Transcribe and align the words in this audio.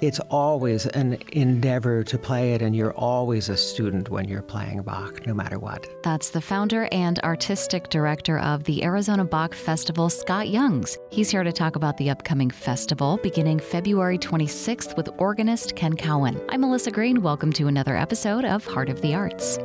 It's 0.00 0.20
always 0.30 0.86
an 0.86 1.18
endeavor 1.32 2.04
to 2.04 2.18
play 2.18 2.52
it, 2.52 2.62
and 2.62 2.76
you're 2.76 2.92
always 2.92 3.48
a 3.48 3.56
student 3.56 4.10
when 4.10 4.28
you're 4.28 4.42
playing 4.42 4.82
Bach, 4.82 5.26
no 5.26 5.34
matter 5.34 5.58
what. 5.58 5.88
That's 6.04 6.30
the 6.30 6.40
founder 6.40 6.88
and 6.92 7.18
artistic 7.20 7.88
director 7.88 8.38
of 8.38 8.62
the 8.62 8.84
Arizona 8.84 9.24
Bach 9.24 9.54
Festival, 9.54 10.08
Scott 10.08 10.50
Youngs. 10.50 10.96
He's 11.10 11.30
here 11.30 11.42
to 11.42 11.52
talk 11.52 11.74
about 11.74 11.96
the 11.96 12.10
upcoming 12.10 12.50
festival 12.50 13.18
beginning 13.24 13.58
February 13.58 14.18
26th 14.18 14.96
with 14.96 15.08
organist 15.18 15.74
Ken 15.74 15.96
Cowan. 15.96 16.40
I'm 16.48 16.60
Melissa 16.60 16.92
Green. 16.92 17.20
Welcome 17.20 17.52
to 17.54 17.66
another 17.66 17.96
episode 17.96 18.44
of 18.44 18.64
Heart 18.64 18.90
of 18.90 19.02
the 19.02 19.16
Arts. 19.16 19.58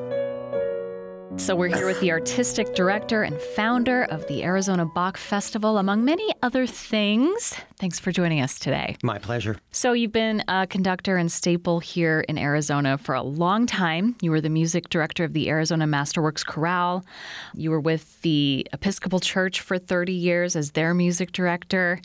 So, 1.37 1.55
we're 1.55 1.75
here 1.75 1.87
with 1.87 1.99
the 1.99 2.11
artistic 2.11 2.73
director 2.73 3.23
and 3.23 3.41
founder 3.41 4.03
of 4.03 4.25
the 4.27 4.43
Arizona 4.43 4.85
Bach 4.85 5.17
Festival, 5.17 5.77
among 5.77 6.05
many 6.05 6.31
other 6.41 6.65
things. 6.65 7.55
Thanks 7.79 7.99
for 7.99 8.11
joining 8.11 8.39
us 8.39 8.59
today. 8.59 8.95
My 9.03 9.17
pleasure. 9.17 9.57
So, 9.71 9.91
you've 9.91 10.13
been 10.13 10.43
a 10.47 10.67
conductor 10.67 11.17
and 11.17 11.29
staple 11.29 11.79
here 11.79 12.23
in 12.29 12.37
Arizona 12.37 12.97
for 12.97 13.15
a 13.15 13.23
long 13.23 13.65
time. 13.65 14.15
You 14.21 14.31
were 14.31 14.41
the 14.41 14.49
music 14.49 14.89
director 14.89 15.23
of 15.25 15.33
the 15.33 15.49
Arizona 15.49 15.85
Masterworks 15.85 16.45
Chorale. 16.45 17.03
You 17.55 17.71
were 17.71 17.81
with 17.81 18.21
the 18.21 18.65
Episcopal 18.71 19.19
Church 19.19 19.59
for 19.59 19.77
30 19.77 20.13
years 20.13 20.55
as 20.55 20.71
their 20.71 20.93
music 20.93 21.33
director. 21.33 21.99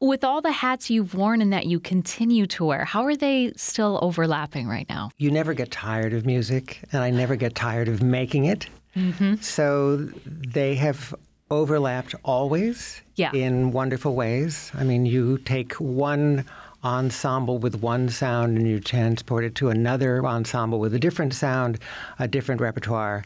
With 0.00 0.24
all 0.24 0.42
the 0.42 0.52
hats 0.52 0.90
you've 0.90 1.14
worn 1.14 1.40
and 1.40 1.52
that 1.54 1.64
you 1.64 1.80
continue 1.80 2.46
to 2.48 2.66
wear, 2.66 2.84
how 2.84 3.04
are 3.04 3.16
they 3.16 3.52
still 3.56 3.98
overlapping 4.02 4.68
right 4.68 4.86
now? 4.90 5.10
You 5.16 5.30
never 5.30 5.54
get 5.54 5.70
tired 5.70 6.12
of 6.12 6.26
music, 6.26 6.80
and 6.92 7.02
I 7.02 7.10
never 7.10 7.34
get 7.34 7.54
tired 7.54 7.88
of 7.88 8.02
making 8.02 8.44
it. 8.44 8.68
Mm-hmm. 8.94 9.36
So 9.36 9.96
they 10.26 10.74
have 10.74 11.14
overlapped 11.50 12.14
always 12.24 13.00
yeah. 13.14 13.32
in 13.32 13.72
wonderful 13.72 14.14
ways. 14.14 14.70
I 14.74 14.84
mean, 14.84 15.06
you 15.06 15.38
take 15.38 15.72
one 15.74 16.44
ensemble 16.84 17.58
with 17.58 17.76
one 17.76 18.10
sound 18.10 18.58
and 18.58 18.68
you 18.68 18.80
transport 18.80 19.44
it 19.44 19.54
to 19.56 19.70
another 19.70 20.26
ensemble 20.26 20.78
with 20.78 20.94
a 20.94 20.98
different 20.98 21.32
sound, 21.32 21.78
a 22.18 22.28
different 22.28 22.60
repertoire. 22.60 23.24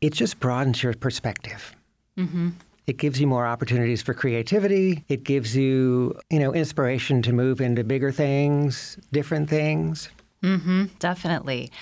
It 0.00 0.14
just 0.14 0.40
broadens 0.40 0.82
your 0.82 0.94
perspective. 0.94 1.74
Mm-hmm. 2.16 2.50
It 2.86 2.98
gives 2.98 3.20
you 3.20 3.26
more 3.26 3.46
opportunities 3.46 4.00
for 4.00 4.14
creativity. 4.14 5.04
It 5.08 5.24
gives 5.24 5.56
you, 5.56 6.18
you 6.30 6.38
know, 6.38 6.54
inspiration 6.54 7.20
to 7.22 7.32
move 7.32 7.60
into 7.60 7.82
bigger 7.82 8.12
things, 8.12 8.96
different 9.10 9.50
things. 9.50 10.08
Mm-hmm, 10.42 10.84
definitely. 11.00 11.72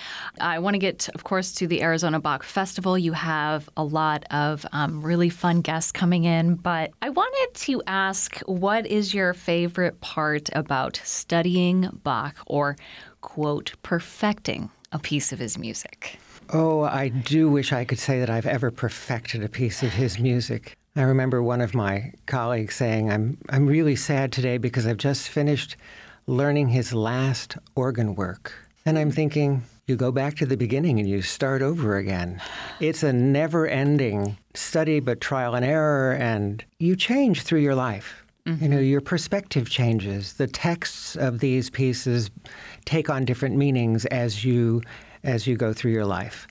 I 0.41 0.57
want 0.57 0.73
to 0.73 0.79
get, 0.79 1.07
of 1.13 1.23
course, 1.23 1.51
to 1.53 1.67
the 1.67 1.83
Arizona 1.83 2.19
Bach 2.19 2.41
Festival. 2.41 2.97
You 2.97 3.13
have 3.13 3.69
a 3.77 3.83
lot 3.83 4.23
of 4.31 4.65
um, 4.71 5.05
really 5.05 5.29
fun 5.29 5.61
guests 5.61 5.91
coming 5.91 6.23
in, 6.23 6.55
but 6.55 6.91
I 7.03 7.09
wanted 7.09 7.53
to 7.53 7.83
ask 7.85 8.39
what 8.47 8.87
is 8.87 9.13
your 9.13 9.35
favorite 9.35 10.01
part 10.01 10.49
about 10.53 10.99
studying 11.03 11.89
Bach 12.03 12.37
or, 12.47 12.77
quote, 13.21 13.73
perfecting 13.83 14.71
a 14.91 14.97
piece 14.97 15.31
of 15.31 15.37
his 15.37 15.57
music? 15.59 16.17
Oh, 16.51 16.81
I 16.83 17.09
do 17.09 17.49
wish 17.49 17.71
I 17.71 17.85
could 17.85 17.99
say 17.99 18.19
that 18.19 18.29
I've 18.29 18.45
ever 18.47 18.71
perfected 18.71 19.43
a 19.43 19.49
piece 19.49 19.83
of 19.83 19.93
his 19.93 20.17
music. 20.17 20.77
I 20.97 21.01
remember 21.01 21.43
one 21.43 21.59
of 21.59 21.75
my 21.75 22.13
colleagues 22.25 22.75
saying, 22.75 23.11
I'm, 23.11 23.37
I'm 23.49 23.67
really 23.67 23.97
sad 23.97 24.31
today 24.31 24.57
because 24.57 24.87
I've 24.87 24.97
just 24.97 25.27
finished 25.27 25.75
learning 26.25 26.69
his 26.69 26.93
last 26.93 27.57
organ 27.75 28.15
work. 28.15 28.53
And 28.85 28.97
I'm 28.97 29.11
thinking, 29.11 29.63
you 29.87 29.97
go 29.97 30.13
back 30.13 30.35
to 30.37 30.45
the 30.45 30.55
beginning 30.55 30.99
and 30.99 31.09
you 31.09 31.21
start 31.21 31.61
over 31.61 31.97
again. 31.97 32.41
It's 32.79 33.03
a 33.03 33.11
never 33.11 33.67
ending 33.67 34.37
study, 34.53 35.01
but 35.01 35.19
trial 35.19 35.53
and 35.53 35.65
error, 35.65 36.13
and 36.13 36.63
you 36.79 36.95
change 36.95 37.41
through 37.41 37.59
your 37.59 37.75
life. 37.75 38.23
Mm-hmm. 38.45 38.63
You 38.63 38.69
know, 38.69 38.79
your 38.79 39.01
perspective 39.01 39.69
changes. 39.69 40.33
The 40.33 40.47
texts 40.47 41.17
of 41.17 41.39
these 41.39 41.69
pieces 41.69 42.31
take 42.85 43.09
on 43.09 43.25
different 43.25 43.57
meanings 43.57 44.05
as 44.05 44.45
you 44.45 44.81
as 45.23 45.47
you 45.47 45.57
go 45.57 45.73
through 45.73 45.91
your 45.91 46.05
life 46.05 46.47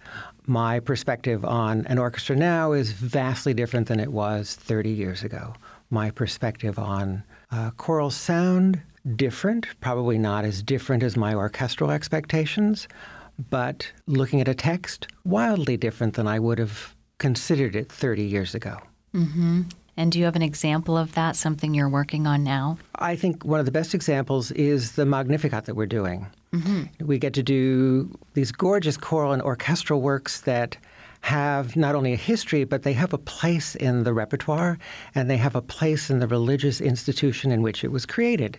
my 0.46 0.80
perspective 0.80 1.44
on 1.44 1.86
an 1.86 1.98
orchestra 1.98 2.36
now 2.36 2.72
is 2.72 2.92
vastly 2.92 3.54
different 3.54 3.88
than 3.88 4.00
it 4.00 4.12
was 4.12 4.54
30 4.54 4.90
years 4.90 5.22
ago. 5.22 5.54
My 5.90 6.10
perspective 6.10 6.78
on 6.78 7.22
uh, 7.50 7.70
choral 7.76 8.10
sound, 8.10 8.80
different, 9.16 9.66
probably 9.80 10.18
not 10.18 10.44
as 10.44 10.62
different 10.62 11.02
as 11.02 11.16
my 11.16 11.34
orchestral 11.34 11.90
expectations, 11.90 12.88
but 13.50 13.90
looking 14.06 14.40
at 14.40 14.48
a 14.48 14.54
text, 14.54 15.08
wildly 15.24 15.76
different 15.76 16.14
than 16.14 16.26
I 16.26 16.38
would 16.38 16.58
have 16.58 16.94
considered 17.18 17.76
it 17.76 17.90
30 17.90 18.22
years 18.22 18.54
ago. 18.54 18.78
Mm-hmm. 19.14 19.62
And 19.96 20.10
do 20.10 20.18
you 20.18 20.24
have 20.24 20.36
an 20.36 20.42
example 20.42 20.98
of 20.98 21.14
that, 21.14 21.36
something 21.36 21.72
you're 21.72 21.88
working 21.88 22.26
on 22.26 22.42
now? 22.42 22.78
I 22.96 23.14
think 23.14 23.44
one 23.44 23.60
of 23.60 23.66
the 23.66 23.72
best 23.72 23.94
examples 23.94 24.50
is 24.52 24.92
the 24.92 25.06
Magnificat 25.06 25.66
that 25.66 25.76
we're 25.76 25.86
doing. 25.86 26.26
Mm-hmm. 26.54 27.06
We 27.06 27.18
get 27.18 27.34
to 27.34 27.42
do 27.42 28.16
these 28.34 28.52
gorgeous 28.52 28.96
choral 28.96 29.32
and 29.32 29.42
orchestral 29.42 30.00
works 30.00 30.40
that 30.42 30.76
have 31.22 31.74
not 31.74 31.94
only 31.94 32.12
a 32.12 32.16
history, 32.16 32.64
but 32.64 32.82
they 32.82 32.92
have 32.92 33.12
a 33.12 33.18
place 33.18 33.74
in 33.74 34.04
the 34.04 34.12
repertoire 34.12 34.78
and 35.14 35.28
they 35.28 35.38
have 35.38 35.56
a 35.56 35.62
place 35.62 36.10
in 36.10 36.18
the 36.18 36.28
religious 36.28 36.80
institution 36.80 37.50
in 37.50 37.62
which 37.62 37.82
it 37.82 37.90
was 37.90 38.04
created. 38.06 38.58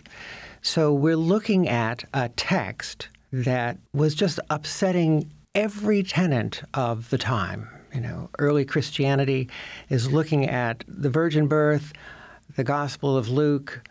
So 0.62 0.92
we're 0.92 1.16
looking 1.16 1.68
at 1.68 2.04
a 2.12 2.28
text 2.30 3.08
that 3.32 3.78
was 3.94 4.14
just 4.14 4.40
upsetting 4.50 5.30
every 5.54 6.02
tenant 6.02 6.62
of 6.74 7.08
the 7.10 7.18
time. 7.18 7.68
You 7.94 8.00
know, 8.00 8.30
early 8.38 8.64
Christianity 8.64 9.48
is 9.88 10.12
looking 10.12 10.48
at 10.48 10.84
the 10.88 11.08
virgin 11.08 11.46
birth, 11.46 11.92
the 12.56 12.64
Gospel 12.64 13.16
of 13.16 13.28
Luke, 13.28 13.88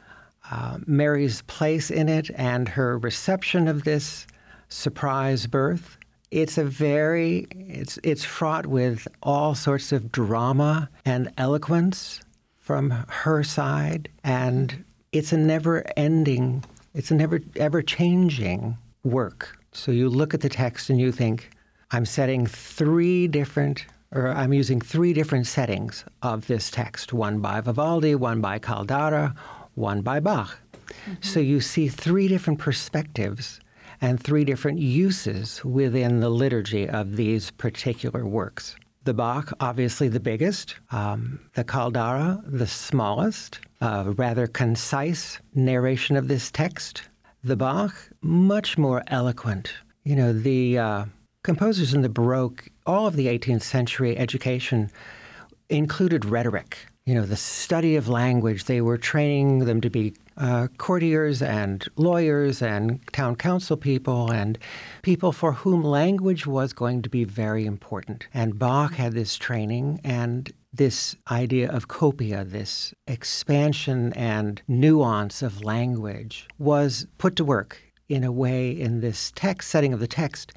uh, 0.51 0.77
Mary's 0.85 1.41
place 1.43 1.89
in 1.89 2.09
it 2.09 2.29
and 2.35 2.69
her 2.69 2.97
reception 2.97 3.67
of 3.67 3.83
this 3.83 4.27
surprise 4.69 5.47
birth. 5.47 5.97
It's 6.31 6.57
a 6.57 6.63
very 6.63 7.47
it's 7.51 7.99
it's 8.03 8.25
fraught 8.25 8.65
with 8.65 9.07
all 9.23 9.55
sorts 9.55 9.91
of 9.91 10.11
drama 10.11 10.89
and 11.05 11.31
eloquence 11.37 12.21
from 12.59 12.91
her 12.91 13.43
side 13.43 14.09
and 14.23 14.83
it's 15.11 15.31
a 15.31 15.37
never 15.37 15.83
ending 15.95 16.63
it's 16.93 17.11
a 17.11 17.15
never 17.15 17.41
ever 17.55 17.81
changing 17.81 18.77
work. 19.03 19.57
So 19.71 19.91
you 19.91 20.09
look 20.09 20.33
at 20.33 20.41
the 20.41 20.49
text 20.49 20.89
and 20.89 20.99
you 20.99 21.11
think 21.11 21.51
I'm 21.91 22.05
setting 22.05 22.47
three 22.47 23.27
different 23.27 23.85
or 24.11 24.29
I'm 24.29 24.53
using 24.53 24.79
three 24.79 25.13
different 25.13 25.45
settings 25.45 26.05
of 26.21 26.47
this 26.47 26.71
text, 26.71 27.11
one 27.11 27.39
by 27.39 27.59
Vivaldi, 27.61 28.15
one 28.15 28.39
by 28.39 28.59
Caldara, 28.59 29.35
one 29.75 30.01
by 30.01 30.19
Bach. 30.19 30.57
Mm-hmm. 30.73 31.13
So 31.21 31.39
you 31.39 31.61
see 31.61 31.87
three 31.87 32.27
different 32.27 32.59
perspectives 32.59 33.59
and 34.01 34.21
three 34.21 34.43
different 34.43 34.79
uses 34.79 35.63
within 35.63 36.19
the 36.19 36.29
liturgy 36.29 36.87
of 36.87 37.15
these 37.15 37.51
particular 37.51 38.25
works. 38.25 38.75
The 39.03 39.13
Bach, 39.13 39.53
obviously 39.59 40.07
the 40.07 40.19
biggest, 40.19 40.75
um, 40.91 41.39
the 41.53 41.63
Caldara, 41.63 42.41
the 42.45 42.67
smallest, 42.67 43.59
a 43.79 44.11
rather 44.11 44.47
concise 44.47 45.39
narration 45.53 46.15
of 46.15 46.27
this 46.27 46.49
text. 46.49 47.03
The 47.43 47.55
Bach, 47.55 47.93
much 48.21 48.77
more 48.77 49.03
eloquent. 49.07 49.73
You 50.03 50.15
know, 50.15 50.33
the 50.33 50.79
uh, 50.79 51.05
composers 51.43 51.93
in 51.93 52.01
the 52.01 52.09
Baroque, 52.09 52.67
all 52.87 53.05
of 53.05 53.15
the 53.15 53.27
18th 53.27 53.61
century 53.61 54.17
education 54.17 54.89
included 55.69 56.25
rhetoric 56.25 56.87
you 57.05 57.13
know, 57.13 57.25
the 57.25 57.37
study 57.37 57.95
of 57.95 58.09
language. 58.09 58.63
They 58.63 58.81
were 58.81 58.97
training 58.97 59.65
them 59.65 59.79
to 59.81 59.91
be 59.91 60.15
uh, 60.37 60.67
courtiers 60.79 61.41
and 61.41 61.87
lawyers 61.97 62.63
and 62.63 62.99
town 63.13 63.35
council 63.35 63.77
people 63.77 64.31
and 64.31 64.57
people 65.03 65.31
for 65.31 65.53
whom 65.53 65.83
language 65.83 66.47
was 66.47 66.73
going 66.73 67.03
to 67.03 67.09
be 67.09 67.23
very 67.23 67.65
important. 67.65 68.27
And 68.33 68.57
Bach 68.57 68.95
had 68.95 69.13
this 69.13 69.37
training 69.37 70.01
and 70.03 70.51
this 70.73 71.15
idea 71.29 71.69
of 71.69 71.87
copia, 71.87 72.43
this 72.43 72.93
expansion 73.05 74.11
and 74.13 74.61
nuance 74.67 75.43
of 75.43 75.63
language, 75.63 76.47
was 76.57 77.05
put 77.19 77.35
to 77.35 77.45
work 77.45 77.81
in 78.09 78.23
a 78.23 78.31
way 78.31 78.71
in 78.71 79.01
this 79.01 79.31
text, 79.35 79.69
setting 79.69 79.93
of 79.93 79.99
the 79.99 80.07
text, 80.07 80.53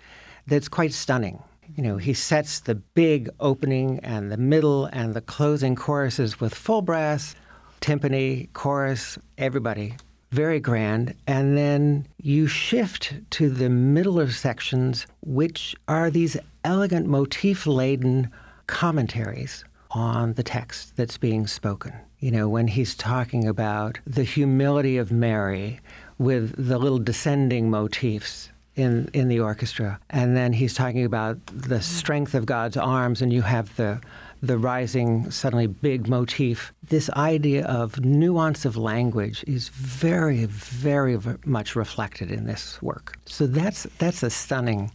that's 0.47 0.69
quite 0.69 0.95
stunning 0.95 1.43
you 1.77 1.83
know, 1.83 1.97
he 1.97 2.15
sets 2.15 2.61
the 2.61 2.75
big 2.75 3.29
opening 3.41 4.01
and 4.01 4.31
the 4.31 4.37
middle 4.37 4.87
and 4.87 5.15
the 5.15 5.21
closing 5.21 5.77
choruses 5.77 6.41
with 6.41 6.55
full 6.55 6.83
brass, 6.83 7.35
timpani, 7.81 8.53
chorus, 8.53 9.19
everybody. 9.37 9.95
Very 10.31 10.61
grand. 10.61 11.15
And 11.27 11.57
then 11.57 12.07
you 12.19 12.47
shift 12.47 13.15
to 13.31 13.49
the 13.49 13.71
middle 13.71 14.27
sections, 14.29 15.07
which 15.23 15.75
are 15.87 16.11
these 16.11 16.37
elegant 16.65 17.07
motif 17.07 17.67
laden 17.67 18.31
commentaries 18.67 19.65
on 19.91 20.35
the 20.35 20.43
text 20.43 20.97
that's 20.97 21.17
being 21.17 21.47
spoken. 21.47 21.95
You 22.19 22.31
know, 22.31 22.49
when 22.49 22.69
he's 22.69 22.95
talking 22.95 23.47
about 23.47 23.99
the 24.07 24.25
humility 24.25 24.99
of 24.99 25.13
Mary 25.13 25.81
with 26.19 26.53
the 26.57 26.79
little 26.79 26.99
descending 26.99 27.71
motifs 27.71 28.51
in 28.79 29.11
in 29.13 29.29
the 29.29 29.41
orchestra, 29.41 29.99
and 30.11 30.37
then 30.37 30.53
he's 30.53 30.75
talking 30.75 31.05
about 31.05 31.39
the 31.47 31.83
strength 31.83 32.35
of 32.35 32.47
God's 32.47 32.77
arms, 32.77 33.21
and 33.21 33.33
you 33.33 33.43
have 33.43 33.75
the 33.77 34.01
the 34.43 34.57
rising, 34.57 35.31
suddenly 35.31 35.67
big 35.67 36.09
motif. 36.09 36.73
This 36.83 37.11
idea 37.11 37.67
of 37.67 38.05
nuance 38.05 38.65
of 38.65 38.77
language 38.77 39.45
is 39.47 39.69
very, 39.71 40.45
very 40.45 41.19
much 41.45 41.75
reflected 41.75 42.31
in 42.31 42.47
this 42.47 42.81
work. 42.81 43.19
So 43.27 43.47
that's 43.47 43.85
that's 43.99 44.23
a 44.23 44.31
stunning 44.31 44.93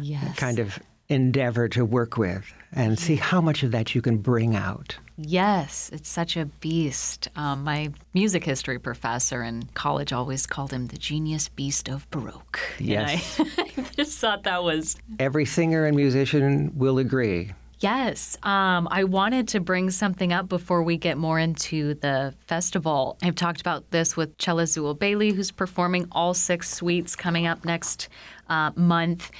yes. 0.00 0.36
kind 0.36 0.58
of 0.58 0.78
endeavor 1.08 1.68
to 1.68 1.84
work 1.84 2.16
with 2.16 2.52
and 2.72 2.98
see 2.98 3.16
how 3.16 3.40
much 3.40 3.62
of 3.62 3.70
that 3.72 3.94
you 3.94 4.02
can 4.02 4.18
bring 4.18 4.56
out. 4.56 4.96
Yes, 5.20 5.90
it's 5.92 6.08
such 6.08 6.36
a 6.36 6.44
beast. 6.46 7.28
Um, 7.34 7.64
my 7.64 7.90
music 8.14 8.44
history 8.44 8.78
professor 8.78 9.42
in 9.42 9.64
college 9.74 10.12
always 10.12 10.46
called 10.46 10.72
him 10.72 10.86
the 10.86 10.96
genius 10.96 11.48
beast 11.48 11.88
of 11.88 12.08
Baroque. 12.10 12.60
Yes. 12.78 13.40
I, 13.40 13.44
I 13.78 13.82
just 13.96 14.18
thought 14.18 14.44
that 14.44 14.62
was. 14.62 14.96
Every 15.18 15.44
singer 15.44 15.86
and 15.86 15.96
musician 15.96 16.70
will 16.76 16.98
agree. 16.98 17.52
Yes. 17.80 18.36
Um, 18.42 18.88
I 18.90 19.04
wanted 19.04 19.48
to 19.48 19.60
bring 19.60 19.90
something 19.90 20.32
up 20.32 20.48
before 20.48 20.82
we 20.82 20.96
get 20.96 21.16
more 21.16 21.38
into 21.38 21.94
the 21.94 22.34
festival. 22.46 23.18
I've 23.22 23.36
talked 23.36 23.60
about 23.60 23.90
this 23.90 24.16
with 24.16 24.34
Cella 24.40 24.64
Zuill 24.64 24.98
Bailey, 24.98 25.32
who's 25.32 25.50
performing 25.50 26.08
all 26.12 26.34
six 26.34 26.70
suites 26.70 27.14
coming 27.14 27.46
up 27.46 27.64
next 27.64 28.08
uh, 28.48 28.72
month. 28.74 29.30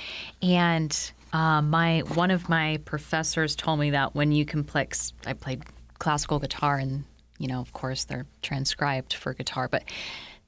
And 0.41 1.13
uh, 1.33 1.63
my 1.63 2.01
one 2.15 2.31
of 2.31 2.49
my 2.49 2.79
professors 2.85 3.55
told 3.55 3.81
me 3.81 3.91
that 3.91 4.15
when 4.15 4.33
you 4.33 4.45
can 4.45 4.65
play, 4.65 4.89
I 5.27 5.33
played 5.35 5.63
classical 5.99 6.39
guitar, 6.39 6.77
and 6.77 7.05
you 7.39 7.49
know, 7.49 7.61
of 7.61 7.73
course, 7.73 8.05
they're 8.05 8.27
transcribed 8.43 9.13
for 9.15 9.35
guitar. 9.35 9.69
But 9.69 9.85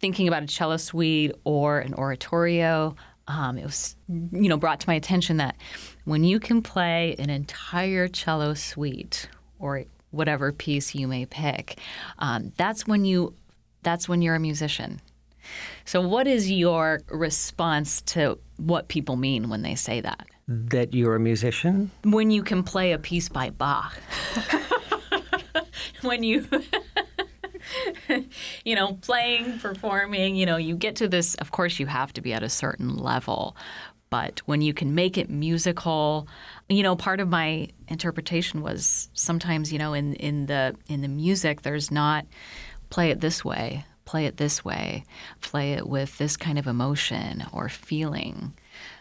thinking 0.00 0.28
about 0.28 0.42
a 0.42 0.46
cello 0.46 0.76
suite 0.76 1.32
or 1.44 1.80
an 1.80 1.94
oratorio, 1.94 2.96
um, 3.28 3.58
it 3.58 3.64
was 3.64 3.96
you 4.08 4.48
know 4.48 4.56
brought 4.56 4.80
to 4.80 4.88
my 4.88 4.94
attention 4.94 5.36
that 5.38 5.56
when 6.04 6.24
you 6.24 6.40
can 6.40 6.62
play 6.62 7.14
an 7.18 7.30
entire 7.30 8.08
cello 8.08 8.54
suite 8.54 9.28
or 9.58 9.84
whatever 10.10 10.50
piece 10.50 10.94
you 10.94 11.06
may 11.06 11.26
pick, 11.26 11.78
um, 12.18 12.52
that's 12.56 12.86
when 12.86 13.04
you 13.04 13.34
that's 13.82 14.08
when 14.08 14.22
you're 14.22 14.34
a 14.34 14.40
musician. 14.40 15.00
So, 15.84 16.06
what 16.06 16.26
is 16.26 16.50
your 16.50 17.00
response 17.10 18.02
to 18.02 18.38
what 18.56 18.88
people 18.88 19.16
mean 19.16 19.48
when 19.48 19.62
they 19.62 19.74
say 19.74 20.00
that? 20.00 20.26
That 20.52 20.92
you're 20.92 21.14
a 21.14 21.20
musician? 21.20 21.92
When 22.02 22.32
you 22.32 22.42
can 22.42 22.64
play 22.64 22.90
a 22.90 22.98
piece 22.98 23.28
by 23.28 23.50
Bach. 23.50 23.96
when 26.02 26.24
you. 26.24 26.44
you 28.64 28.74
know, 28.74 28.94
playing, 28.94 29.60
performing, 29.60 30.34
you 30.34 30.44
know, 30.44 30.56
you 30.56 30.74
get 30.74 30.96
to 30.96 31.06
this, 31.06 31.36
of 31.36 31.52
course, 31.52 31.78
you 31.78 31.86
have 31.86 32.12
to 32.14 32.20
be 32.20 32.32
at 32.32 32.42
a 32.42 32.48
certain 32.48 32.96
level. 32.96 33.56
But 34.10 34.40
when 34.46 34.60
you 34.60 34.74
can 34.74 34.92
make 34.92 35.16
it 35.16 35.30
musical, 35.30 36.26
you 36.68 36.82
know, 36.82 36.96
part 36.96 37.20
of 37.20 37.28
my 37.28 37.68
interpretation 37.86 38.60
was 38.60 39.08
sometimes, 39.14 39.72
you 39.72 39.78
know, 39.78 39.94
in, 39.94 40.14
in 40.14 40.46
the 40.46 40.74
in 40.88 41.00
the 41.00 41.08
music, 41.08 41.62
there's 41.62 41.92
not 41.92 42.26
play 42.88 43.10
it 43.10 43.20
this 43.20 43.44
way, 43.44 43.84
play 44.04 44.26
it 44.26 44.36
this 44.36 44.64
way, 44.64 45.04
play 45.42 45.74
it 45.74 45.86
with 45.86 46.18
this 46.18 46.36
kind 46.36 46.58
of 46.58 46.66
emotion 46.66 47.46
or 47.52 47.68
feeling. 47.68 48.52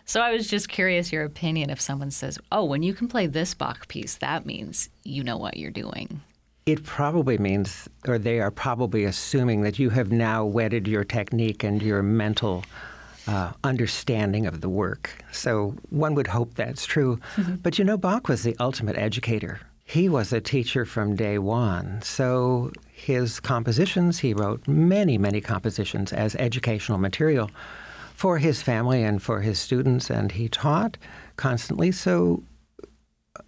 So 0.10 0.22
I 0.22 0.32
was 0.32 0.48
just 0.48 0.70
curious 0.70 1.12
your 1.12 1.24
opinion 1.24 1.70
if 1.70 1.80
someone 1.80 2.10
says, 2.10 2.40
"Oh, 2.52 2.66
when 2.66 2.82
you 2.82 2.96
can 2.96 3.08
play 3.08 3.28
this 3.28 3.54
Bach 3.54 3.88
piece, 3.88 4.16
that 4.16 4.44
means 4.44 4.90
you 5.04 5.24
know 5.24 5.38
what 5.38 5.56
you're 5.56 5.70
doing." 5.70 6.22
It 6.66 6.84
probably 6.84 7.38
means, 7.38 7.88
or 8.08 8.18
they 8.18 8.40
are 8.40 8.50
probably 8.50 9.04
assuming 9.04 9.62
that 9.62 9.78
you 9.78 9.92
have 9.92 10.12
now 10.12 10.46
wedded 10.46 10.88
your 10.88 11.04
technique 11.04 11.64
and 11.64 11.80
your 11.80 12.02
mental 12.02 12.66
uh, 13.28 13.52
understanding 13.64 14.48
of 14.48 14.62
the 14.62 14.70
work. 14.70 15.12
So 15.32 15.76
one 15.92 16.16
would 16.16 16.26
hope 16.26 16.56
that's 16.56 16.88
true. 16.88 17.20
Mm-hmm. 17.36 17.58
But 17.58 17.78
you 17.78 17.86
know, 17.86 17.96
Bach 17.96 18.28
was 18.28 18.42
the 18.42 18.56
ultimate 18.60 18.98
educator. 18.98 19.60
He 19.86 20.10
was 20.10 20.34
a 20.34 20.42
teacher 20.42 20.86
from 20.86 21.16
day 21.16 21.38
one. 21.38 22.02
So 22.02 22.72
his 22.92 23.40
compositions, 23.40 24.18
he 24.18 24.34
wrote 24.34 24.68
many, 24.68 25.20
many 25.20 25.40
compositions 25.40 26.12
as 26.12 26.36
educational 26.38 26.98
material 26.98 27.52
for 28.19 28.38
his 28.38 28.62
family 28.62 29.01
and 29.01 29.24
for 29.24 29.39
his 29.39 29.57
students, 29.57 30.10
and 30.10 30.33
he 30.33 30.50
taught 30.50 30.98
constantly. 31.38 31.89
So 31.89 32.44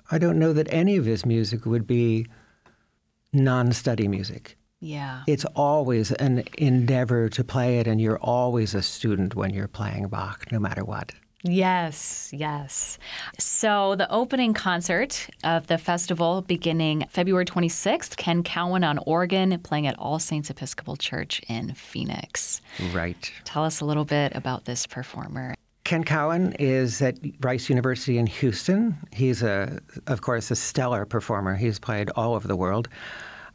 I 0.09 0.17
don't 0.17 0.39
know 0.39 0.53
that 0.53 0.71
any 0.71 0.95
of 0.95 1.03
his 1.03 1.25
music 1.25 1.65
would 1.65 1.85
be 1.85 2.25
non 3.33 3.73
study 3.73 4.07
music. 4.07 4.55
Yeah. 4.79 5.23
It's 5.27 5.43
always 5.57 6.13
an 6.13 6.45
endeavor 6.57 7.27
to 7.27 7.43
play 7.43 7.79
it, 7.79 7.87
and 7.87 7.99
you're 7.99 8.17
always 8.19 8.73
a 8.73 8.81
student 8.81 9.35
when 9.35 9.53
you're 9.53 9.67
playing 9.67 10.07
Bach, 10.07 10.49
no 10.53 10.59
matter 10.59 10.85
what. 10.85 11.11
Yes, 11.43 12.29
yes. 12.33 12.97
So 13.39 13.95
the 13.95 14.09
opening 14.11 14.53
concert 14.53 15.27
of 15.43 15.67
the 15.67 15.77
festival 15.77 16.41
beginning 16.41 17.05
February 17.09 17.45
26th, 17.45 18.15
Ken 18.17 18.43
Cowan 18.43 18.83
on 18.83 18.99
organ 18.99 19.59
playing 19.59 19.87
at 19.87 19.97
All 19.97 20.19
Saints 20.19 20.49
Episcopal 20.49 20.97
Church 20.97 21.41
in 21.47 21.73
Phoenix. 21.73 22.61
Right. 22.93 23.31
Tell 23.43 23.63
us 23.63 23.81
a 23.81 23.85
little 23.85 24.05
bit 24.05 24.35
about 24.35 24.65
this 24.65 24.85
performer. 24.85 25.55
Ken 25.83 26.03
Cowan 26.03 26.53
is 26.53 27.01
at 27.01 27.17
Rice 27.41 27.69
University 27.69 28.17
in 28.17 28.27
Houston. 28.27 28.97
He's 29.11 29.41
a, 29.41 29.79
of 30.07 30.21
course, 30.21 30.51
a 30.51 30.55
stellar 30.55 31.05
performer. 31.05 31.55
He's 31.55 31.79
played 31.79 32.09
all 32.11 32.35
over 32.35 32.47
the 32.47 32.55
world. 32.55 32.87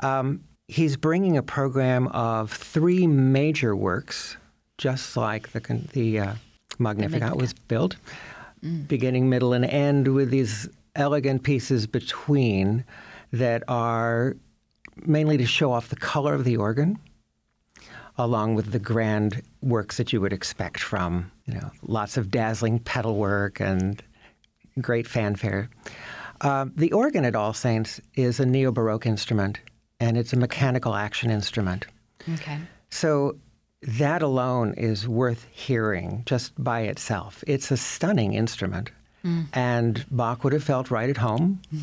Um, 0.00 0.42
he's 0.68 0.96
bringing 0.96 1.36
a 1.36 1.42
program 1.42 2.08
of 2.08 2.52
three 2.52 3.06
major 3.06 3.76
works, 3.76 4.36
just 4.76 5.16
like 5.16 5.52
the 5.52 5.60
the 5.92 6.20
uh, 6.20 6.34
Magnificat 6.78 7.36
was 7.36 7.52
built, 7.52 7.96
mm. 8.64 8.86
beginning, 8.88 9.28
middle, 9.28 9.52
and 9.52 9.64
end 9.64 10.08
with 10.08 10.30
these 10.30 10.68
elegant 10.94 11.42
pieces 11.42 11.86
between 11.86 12.84
that 13.32 13.62
are 13.68 14.36
mainly 15.04 15.36
to 15.36 15.46
show 15.46 15.72
off 15.72 15.88
the 15.88 15.96
color 15.96 16.34
of 16.34 16.44
the 16.44 16.56
organ, 16.56 16.98
along 18.18 18.54
with 18.54 18.72
the 18.72 18.78
grand 18.78 19.42
works 19.62 19.98
that 19.98 20.12
you 20.12 20.20
would 20.20 20.32
expect 20.32 20.80
from, 20.80 21.30
you 21.44 21.54
know, 21.54 21.70
lots 21.82 22.16
of 22.16 22.30
dazzling 22.30 22.78
pedal 22.78 23.16
work 23.16 23.60
and 23.60 24.02
great 24.80 25.06
fanfare. 25.06 25.68
Uh, 26.40 26.66
the 26.74 26.92
organ 26.92 27.24
at 27.24 27.34
All 27.34 27.52
Saints 27.52 28.00
is 28.14 28.40
a 28.40 28.46
neo 28.46 28.70
Baroque 28.70 29.06
instrument, 29.06 29.60
and 30.00 30.16
it's 30.16 30.32
a 30.32 30.36
mechanical 30.36 30.94
action 30.94 31.30
instrument. 31.30 31.86
Okay. 32.34 32.58
So 32.90 33.36
that 33.86 34.20
alone 34.20 34.74
is 34.74 35.06
worth 35.06 35.46
hearing 35.52 36.22
just 36.26 36.52
by 36.62 36.80
itself. 36.80 37.44
It's 37.46 37.70
a 37.70 37.76
stunning 37.76 38.34
instrument. 38.34 38.90
Mm. 39.24 39.46
And 39.52 40.04
Bach 40.10 40.42
would 40.44 40.52
have 40.52 40.64
felt 40.64 40.90
right 40.90 41.08
at 41.08 41.16
home. 41.16 41.60
Mm. 41.74 41.80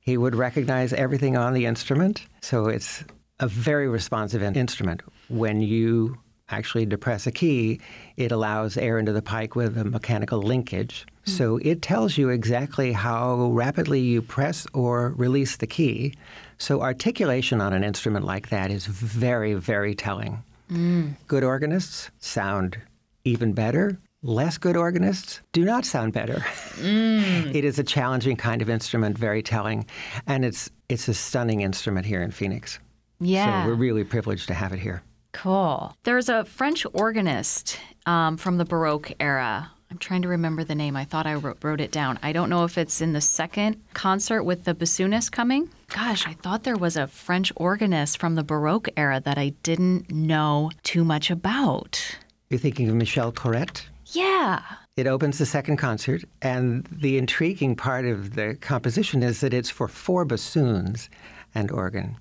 He 0.00 0.16
would 0.16 0.34
recognize 0.34 0.92
everything 0.92 1.36
on 1.36 1.54
the 1.54 1.66
instrument. 1.66 2.26
So 2.40 2.66
it's 2.66 3.04
a 3.40 3.48
very 3.48 3.88
responsive 3.88 4.42
instrument. 4.42 5.02
When 5.28 5.60
you 5.62 6.18
actually 6.50 6.86
depress 6.86 7.26
a 7.26 7.32
key, 7.32 7.80
it 8.16 8.32
allows 8.32 8.76
air 8.76 8.98
into 8.98 9.12
the 9.12 9.22
pike 9.22 9.54
with 9.54 9.76
a 9.76 9.84
mechanical 9.84 10.42
linkage. 10.42 11.06
Mm. 11.26 11.30
So 11.30 11.56
it 11.62 11.82
tells 11.82 12.18
you 12.18 12.28
exactly 12.28 12.92
how 12.92 13.50
rapidly 13.52 14.00
you 14.00 14.22
press 14.22 14.66
or 14.74 15.10
release 15.16 15.56
the 15.56 15.66
key. 15.66 16.14
So 16.58 16.82
articulation 16.82 17.60
on 17.60 17.72
an 17.72 17.84
instrument 17.84 18.24
like 18.24 18.48
that 18.48 18.70
is 18.70 18.86
very, 18.86 19.54
very 19.54 19.94
telling. 19.94 20.42
Mm. 20.70 21.14
Good 21.26 21.44
organists 21.44 22.10
sound 22.18 22.78
even 23.24 23.52
better. 23.52 23.98
Less 24.22 24.58
good 24.58 24.76
organists 24.76 25.40
do 25.52 25.64
not 25.64 25.84
sound 25.84 26.12
better. 26.12 26.44
Mm. 26.80 27.54
it 27.54 27.64
is 27.64 27.78
a 27.78 27.84
challenging 27.84 28.36
kind 28.36 28.62
of 28.62 28.68
instrument, 28.68 29.16
very 29.16 29.42
telling, 29.42 29.86
and 30.26 30.44
it's 30.44 30.70
it's 30.88 31.08
a 31.08 31.14
stunning 31.14 31.60
instrument 31.60 32.06
here 32.06 32.22
in 32.22 32.30
Phoenix. 32.30 32.80
Yeah, 33.20 33.64
so 33.64 33.68
we're 33.68 33.74
really 33.74 34.04
privileged 34.04 34.48
to 34.48 34.54
have 34.54 34.72
it 34.72 34.80
here. 34.80 35.02
Cool. 35.32 35.94
There's 36.04 36.28
a 36.28 36.44
French 36.44 36.86
organist 36.92 37.78
um, 38.06 38.36
from 38.36 38.56
the 38.56 38.64
Baroque 38.64 39.12
era 39.20 39.70
I'm 39.90 39.98
trying 39.98 40.22
to 40.22 40.28
remember 40.28 40.64
the 40.64 40.74
name. 40.74 40.96
I 40.96 41.04
thought 41.04 41.26
I 41.26 41.34
wrote, 41.34 41.64
wrote, 41.64 41.80
it 41.80 41.90
down. 41.90 42.18
I 42.22 42.32
don't 42.32 42.50
know 42.50 42.64
if 42.64 42.76
it's 42.76 43.00
in 43.00 43.14
the 43.14 43.22
second 43.22 43.82
concert 43.94 44.42
with 44.42 44.64
the 44.64 44.74
bassoonist 44.74 45.32
coming. 45.32 45.70
Gosh, 45.88 46.26
I 46.26 46.34
thought 46.34 46.64
there 46.64 46.76
was 46.76 46.96
a 46.96 47.06
French 47.06 47.52
organist 47.56 48.18
from 48.18 48.34
the 48.34 48.44
Baroque 48.44 48.88
era 48.98 49.20
that 49.24 49.38
I 49.38 49.50
didn't 49.62 50.10
know 50.10 50.70
too 50.82 51.04
much 51.04 51.30
about. 51.30 52.18
You're 52.50 52.60
thinking 52.60 52.90
of 52.90 52.96
Michel 52.96 53.32
Corrette? 53.32 53.86
Yeah. 54.12 54.62
It 54.96 55.06
opens 55.06 55.38
the 55.38 55.46
second 55.46 55.78
concert, 55.78 56.24
and 56.42 56.86
the 56.90 57.16
intriguing 57.16 57.74
part 57.74 58.04
of 58.04 58.34
the 58.34 58.56
composition 58.60 59.22
is 59.22 59.40
that 59.40 59.54
it's 59.54 59.70
for 59.70 59.88
four 59.88 60.26
bassoons 60.26 61.08
and 61.54 61.70
organ. 61.70 62.16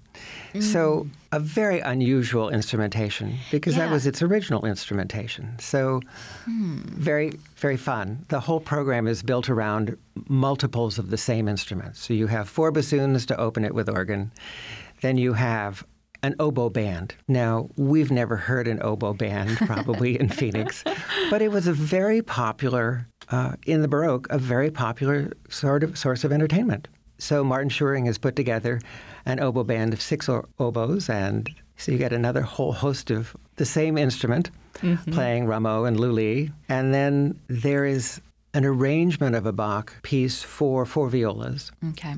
Mm. 0.53 0.63
So, 0.63 1.07
a 1.31 1.39
very 1.39 1.79
unusual 1.81 2.49
instrumentation 2.49 3.37
because 3.51 3.75
yeah. 3.75 3.85
that 3.85 3.91
was 3.91 4.07
its 4.07 4.21
original 4.21 4.65
instrumentation. 4.65 5.57
So, 5.59 6.01
hmm. 6.45 6.79
very, 6.83 7.33
very 7.57 7.77
fun. 7.77 8.25
The 8.29 8.39
whole 8.39 8.59
program 8.61 9.07
is 9.07 9.21
built 9.21 9.49
around 9.49 9.97
multiples 10.29 10.97
of 10.97 11.09
the 11.09 11.17
same 11.17 11.47
instruments. 11.47 11.99
So, 12.05 12.13
you 12.13 12.27
have 12.27 12.47
four 12.47 12.71
bassoons 12.71 13.25
to 13.27 13.37
open 13.37 13.65
it 13.65 13.75
with 13.75 13.89
organ, 13.89 14.31
then 15.01 15.17
you 15.17 15.33
have 15.33 15.85
an 16.23 16.35
oboe 16.39 16.69
band. 16.69 17.15
Now, 17.27 17.69
we've 17.75 18.11
never 18.11 18.35
heard 18.35 18.67
an 18.67 18.81
oboe 18.81 19.13
band 19.13 19.57
probably 19.65 20.19
in 20.19 20.29
Phoenix, 20.29 20.83
but 21.29 21.41
it 21.41 21.51
was 21.51 21.67
a 21.67 21.73
very 21.73 22.21
popular, 22.21 23.07
uh, 23.29 23.53
in 23.65 23.81
the 23.81 23.87
Baroque, 23.87 24.27
a 24.29 24.37
very 24.37 24.71
popular 24.71 25.31
sort 25.49 25.83
of 25.83 25.97
source 25.97 26.23
of 26.23 26.31
entertainment. 26.31 26.87
So 27.17 27.43
Martin 27.43 27.69
Schuring 27.69 28.05
has 28.05 28.17
put 28.17 28.35
together 28.35 28.79
an 29.25 29.39
oboe 29.39 29.63
band 29.63 29.93
of 29.93 30.01
six 30.01 30.29
oboes, 30.59 31.09
and 31.09 31.49
so 31.77 31.91
you 31.91 31.97
get 31.97 32.13
another 32.13 32.41
whole 32.41 32.73
host 32.73 33.11
of 33.11 33.35
the 33.55 33.65
same 33.65 33.97
instrument 33.97 34.51
mm-hmm. 34.75 35.11
playing 35.11 35.45
Rameau 35.45 35.87
and 35.87 35.99
Lully. 35.99 36.51
And 36.69 36.93
then 36.93 37.39
there 37.47 37.85
is 37.85 38.21
an 38.53 38.65
arrangement 38.65 39.35
of 39.35 39.45
a 39.45 39.51
Bach 39.51 40.01
piece 40.01 40.41
for 40.41 40.85
four 40.85 41.09
violas. 41.09 41.71
Okay. 41.89 42.15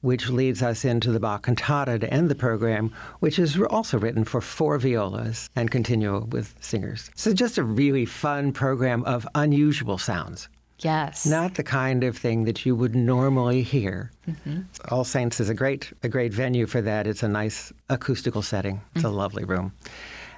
Which 0.00 0.30
leads 0.30 0.62
us 0.62 0.84
into 0.84 1.12
the 1.12 1.20
Bach 1.20 1.42
cantata 1.42 1.98
to 1.98 2.12
end 2.12 2.28
the 2.28 2.34
program, 2.34 2.92
which 3.20 3.38
is 3.38 3.60
also 3.70 3.98
written 3.98 4.24
for 4.24 4.40
four 4.40 4.78
violas 4.78 5.48
and 5.54 5.70
continue 5.70 6.26
with 6.30 6.54
singers. 6.60 7.10
So 7.14 7.32
just 7.32 7.58
a 7.58 7.62
really 7.62 8.04
fun 8.04 8.52
program 8.52 9.04
of 9.04 9.28
unusual 9.34 9.98
sounds. 9.98 10.48
Yes. 10.82 11.26
Not 11.26 11.54
the 11.54 11.62
kind 11.62 12.04
of 12.04 12.16
thing 12.16 12.44
that 12.44 12.66
you 12.66 12.74
would 12.74 12.94
normally 12.94 13.62
hear. 13.62 14.10
Mm-hmm. 14.28 14.62
All 14.90 15.04
Saints 15.04 15.40
is 15.40 15.48
a 15.48 15.54
great 15.54 15.92
a 16.02 16.08
great 16.08 16.32
venue 16.32 16.66
for 16.66 16.80
that. 16.82 17.06
It's 17.06 17.22
a 17.22 17.28
nice 17.28 17.72
acoustical 17.88 18.42
setting. 18.42 18.80
It's 18.94 19.04
mm-hmm. 19.04 19.14
a 19.14 19.16
lovely 19.16 19.44
room. 19.44 19.72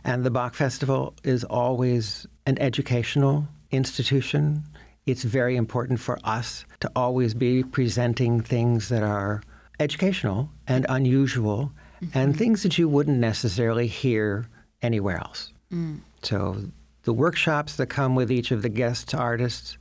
And 0.04 0.24
the 0.24 0.30
Bach 0.30 0.54
Festival 0.54 1.14
is 1.24 1.44
always 1.44 2.26
an 2.46 2.58
educational 2.58 3.48
institution. 3.70 4.62
It's 5.06 5.22
very 5.22 5.56
important 5.56 5.98
for 5.98 6.18
us 6.24 6.64
to 6.80 6.90
always 6.94 7.34
be 7.34 7.62
presenting 7.62 8.40
things 8.40 8.90
that 8.90 9.02
are 9.02 9.42
educational 9.80 10.50
and 10.66 10.84
unusual 10.88 11.72
mm-hmm. 12.02 12.16
and 12.16 12.36
things 12.36 12.62
that 12.62 12.78
you 12.78 12.88
wouldn't 12.88 13.18
necessarily 13.18 13.86
hear 13.86 14.46
anywhere 14.82 15.16
else. 15.16 15.52
Mm. 15.72 16.00
So 16.22 16.56
the 17.04 17.12
workshops 17.12 17.76
that 17.76 17.86
come 17.86 18.14
with 18.14 18.30
each 18.30 18.50
of 18.50 18.62
the 18.62 18.68
guest 18.68 19.14
artists 19.14 19.78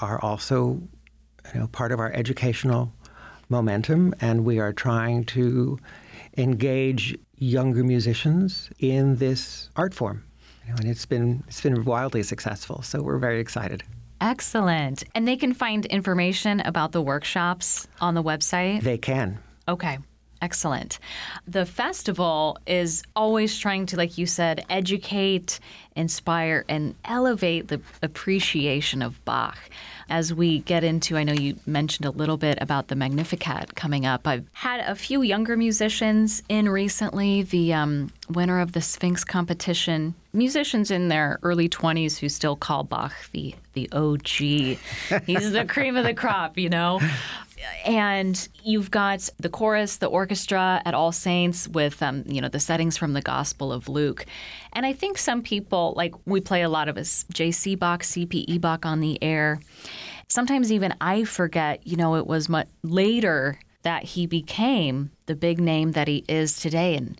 are 0.00 0.20
also 0.20 0.80
you 1.54 1.60
know, 1.60 1.66
part 1.68 1.92
of 1.92 2.00
our 2.00 2.12
educational 2.12 2.92
momentum, 3.48 4.14
and 4.20 4.44
we 4.44 4.58
are 4.58 4.72
trying 4.72 5.24
to 5.24 5.78
engage 6.36 7.16
younger 7.36 7.82
musicians 7.82 8.70
in 8.78 9.16
this 9.16 9.70
art 9.76 9.92
form. 9.94 10.24
You 10.64 10.70
know, 10.70 10.76
and 10.80 10.88
it's 10.88 11.06
been 11.06 11.42
it's 11.48 11.60
been 11.60 11.84
wildly 11.84 12.22
successful, 12.22 12.82
so 12.82 13.02
we're 13.02 13.18
very 13.18 13.40
excited. 13.40 13.82
Excellent. 14.20 15.02
And 15.14 15.26
they 15.26 15.36
can 15.36 15.54
find 15.54 15.86
information 15.86 16.60
about 16.60 16.92
the 16.92 17.00
workshops 17.00 17.88
on 18.00 18.14
the 18.14 18.22
website? 18.22 18.82
They 18.82 18.98
can. 18.98 19.38
Okay. 19.66 19.98
Excellent. 20.42 20.98
The 21.46 21.66
festival 21.66 22.58
is 22.66 23.02
always 23.14 23.58
trying 23.58 23.84
to, 23.86 23.96
like 23.96 24.16
you 24.16 24.24
said, 24.24 24.64
educate, 24.70 25.60
inspire, 25.94 26.64
and 26.66 26.94
elevate 27.04 27.68
the 27.68 27.80
appreciation 28.02 29.02
of 29.02 29.22
Bach. 29.26 29.58
As 30.08 30.32
we 30.32 30.60
get 30.60 30.82
into, 30.82 31.16
I 31.18 31.24
know 31.24 31.34
you 31.34 31.56
mentioned 31.66 32.06
a 32.06 32.10
little 32.10 32.38
bit 32.38 32.58
about 32.60 32.88
the 32.88 32.96
Magnificat 32.96 33.76
coming 33.76 34.06
up. 34.06 34.26
I've 34.26 34.46
had 34.54 34.80
a 34.80 34.94
few 34.94 35.22
younger 35.22 35.56
musicians 35.58 36.42
in 36.48 36.68
recently. 36.70 37.42
The 37.42 37.74
um, 37.74 38.10
winner 38.30 38.60
of 38.60 38.72
the 38.72 38.80
Sphinx 38.80 39.24
competition, 39.24 40.14
musicians 40.32 40.90
in 40.90 41.08
their 41.08 41.38
early 41.42 41.68
20s 41.68 42.18
who 42.18 42.28
still 42.30 42.56
call 42.56 42.82
Bach 42.82 43.12
the 43.32 43.54
the 43.74 43.88
OG. 43.92 44.26
He's 45.26 45.52
the 45.52 45.64
cream 45.68 45.96
of 45.96 46.04
the 46.04 46.14
crop, 46.14 46.58
you 46.58 46.68
know 46.68 46.98
and 47.84 48.48
you've 48.62 48.90
got 48.90 49.28
the 49.38 49.48
chorus, 49.48 49.96
the 49.96 50.06
orchestra 50.06 50.82
at 50.84 50.94
All 50.94 51.12
Saints 51.12 51.68
with 51.68 52.02
um, 52.02 52.24
you 52.26 52.40
know 52.40 52.48
the 52.48 52.60
settings 52.60 52.96
from 52.96 53.12
the 53.12 53.22
Gospel 53.22 53.72
of 53.72 53.88
Luke, 53.88 54.26
and 54.72 54.86
I 54.86 54.92
think 54.92 55.18
some 55.18 55.42
people 55.42 55.94
like 55.96 56.14
we 56.26 56.40
play 56.40 56.62
a 56.62 56.68
lot 56.68 56.88
of 56.88 56.96
us 56.96 57.24
J.C. 57.32 57.74
Bach, 57.74 58.04
C.P.E. 58.04 58.58
Bach 58.58 58.84
on 58.86 59.00
the 59.00 59.22
air. 59.22 59.60
Sometimes 60.28 60.70
even 60.70 60.94
I 61.00 61.24
forget, 61.24 61.86
you 61.86 61.96
know, 61.96 62.14
it 62.14 62.26
was 62.26 62.48
much 62.48 62.68
later 62.82 63.58
that 63.82 64.04
he 64.04 64.26
became 64.26 65.10
the 65.26 65.34
big 65.34 65.58
name 65.58 65.92
that 65.92 66.06
he 66.06 66.24
is 66.28 66.60
today, 66.60 66.96
and 66.96 67.18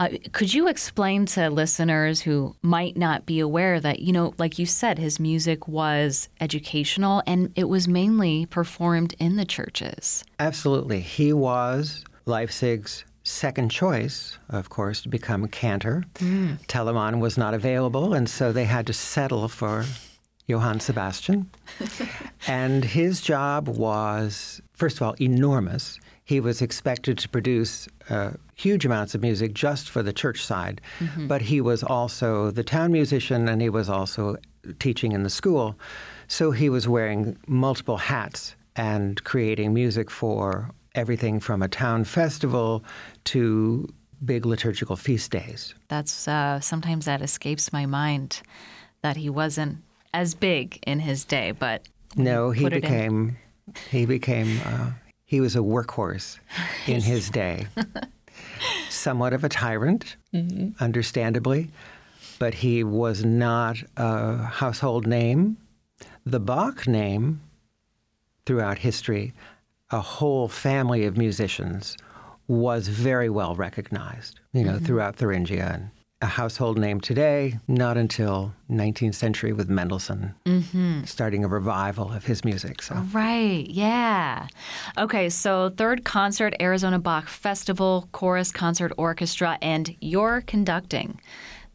uh, 0.00 0.08
could 0.32 0.52
you 0.52 0.66
explain 0.66 1.26
to 1.26 1.50
listeners 1.50 2.22
who 2.22 2.56
might 2.62 2.96
not 2.96 3.26
be 3.26 3.38
aware 3.38 3.78
that, 3.78 4.00
you 4.00 4.12
know, 4.12 4.32
like 4.38 4.58
you 4.58 4.64
said, 4.64 4.98
his 4.98 5.20
music 5.20 5.68
was 5.68 6.30
educational 6.40 7.22
and 7.26 7.52
it 7.54 7.64
was 7.68 7.86
mainly 7.86 8.46
performed 8.46 9.14
in 9.18 9.36
the 9.36 9.44
churches? 9.44 10.24
Absolutely. 10.38 11.00
He 11.00 11.34
was 11.34 12.02
Leipzig's 12.24 13.04
second 13.24 13.70
choice, 13.70 14.38
of 14.48 14.70
course, 14.70 15.02
to 15.02 15.10
become 15.10 15.44
a 15.44 15.48
cantor. 15.48 16.04
Mm. 16.14 16.58
Telemann 16.66 17.20
was 17.20 17.36
not 17.36 17.52
available, 17.52 18.14
and 18.14 18.28
so 18.28 18.52
they 18.52 18.64
had 18.64 18.86
to 18.86 18.94
settle 18.94 19.48
for 19.48 19.84
Johann 20.46 20.80
Sebastian. 20.80 21.50
and 22.46 22.86
his 22.86 23.20
job 23.20 23.68
was, 23.68 24.62
first 24.72 24.96
of 24.96 25.02
all, 25.02 25.14
enormous 25.20 25.98
he 26.30 26.38
was 26.38 26.62
expected 26.62 27.18
to 27.18 27.28
produce 27.28 27.88
uh, 28.08 28.30
huge 28.54 28.86
amounts 28.86 29.16
of 29.16 29.20
music 29.20 29.52
just 29.52 29.90
for 29.90 30.00
the 30.00 30.12
church 30.12 30.44
side, 30.44 30.80
mm-hmm. 31.00 31.26
but 31.26 31.42
he 31.42 31.60
was 31.60 31.82
also 31.82 32.52
the 32.52 32.62
town 32.62 32.92
musician 32.92 33.48
and 33.48 33.60
he 33.60 33.68
was 33.68 33.90
also 33.90 34.36
teaching 34.78 35.10
in 35.10 35.24
the 35.24 35.28
school. 35.28 35.76
So 36.28 36.52
he 36.52 36.70
was 36.70 36.86
wearing 36.86 37.36
multiple 37.48 37.96
hats 37.96 38.54
and 38.76 39.22
creating 39.24 39.74
music 39.74 40.08
for 40.08 40.70
everything 40.94 41.40
from 41.40 41.62
a 41.62 41.68
town 41.68 42.04
festival 42.04 42.84
to 43.24 43.92
big 44.24 44.46
liturgical 44.46 44.94
feast 44.94 45.32
days. 45.32 45.74
That's 45.88 46.28
uh, 46.28 46.60
sometimes 46.60 47.06
that 47.06 47.22
escapes 47.22 47.72
my 47.72 47.86
mind 47.86 48.40
that 49.02 49.16
he 49.16 49.30
wasn't 49.30 49.78
as 50.14 50.36
big 50.36 50.78
in 50.86 51.00
his 51.00 51.24
day, 51.24 51.50
but 51.50 51.88
no, 52.14 52.52
he 52.52 52.68
became 52.68 53.36
he 53.90 54.06
became 54.06 54.60
uh, 54.64 54.90
he 55.30 55.40
was 55.40 55.54
a 55.54 55.60
workhorse 55.60 56.40
in 56.88 57.00
his 57.00 57.30
day. 57.42 57.68
Somewhat 58.88 59.32
of 59.32 59.44
a 59.44 59.48
tyrant, 59.48 60.16
mm-hmm. 60.34 60.70
understandably, 60.82 61.70
but 62.40 62.52
he 62.52 62.82
was 62.82 63.24
not 63.24 63.76
a 63.96 64.38
household 64.38 65.06
name. 65.06 65.56
The 66.26 66.40
Bach 66.40 66.88
name, 66.88 67.40
throughout 68.44 68.78
history, 68.78 69.32
a 69.92 70.00
whole 70.00 70.48
family 70.48 71.04
of 71.04 71.16
musicians 71.16 71.96
was 72.48 72.88
very 72.88 73.30
well 73.30 73.54
recognized, 73.54 74.40
you 74.52 74.64
know, 74.64 74.72
mm-hmm. 74.72 74.84
throughout 74.84 75.14
Thuringia 75.14 75.74
and 75.74 75.90
a 76.22 76.26
household 76.26 76.78
name 76.78 77.00
today, 77.00 77.58
not 77.66 77.96
until 77.96 78.52
19th 78.70 79.14
century 79.14 79.52
with 79.52 79.70
Mendelssohn, 79.70 80.34
mm-hmm. 80.44 81.04
starting 81.04 81.44
a 81.44 81.48
revival 81.48 82.12
of 82.12 82.26
his 82.26 82.44
music. 82.44 82.82
So. 82.82 82.94
Right, 83.12 83.66
yeah. 83.68 84.48
Okay, 84.98 85.30
so 85.30 85.70
third 85.70 86.04
concert, 86.04 86.54
Arizona 86.60 86.98
Bach 86.98 87.26
Festival, 87.26 88.08
Chorus 88.12 88.52
Concert 88.52 88.92
Orchestra, 88.98 89.58
and 89.62 89.96
you're 90.00 90.42
conducting 90.46 91.18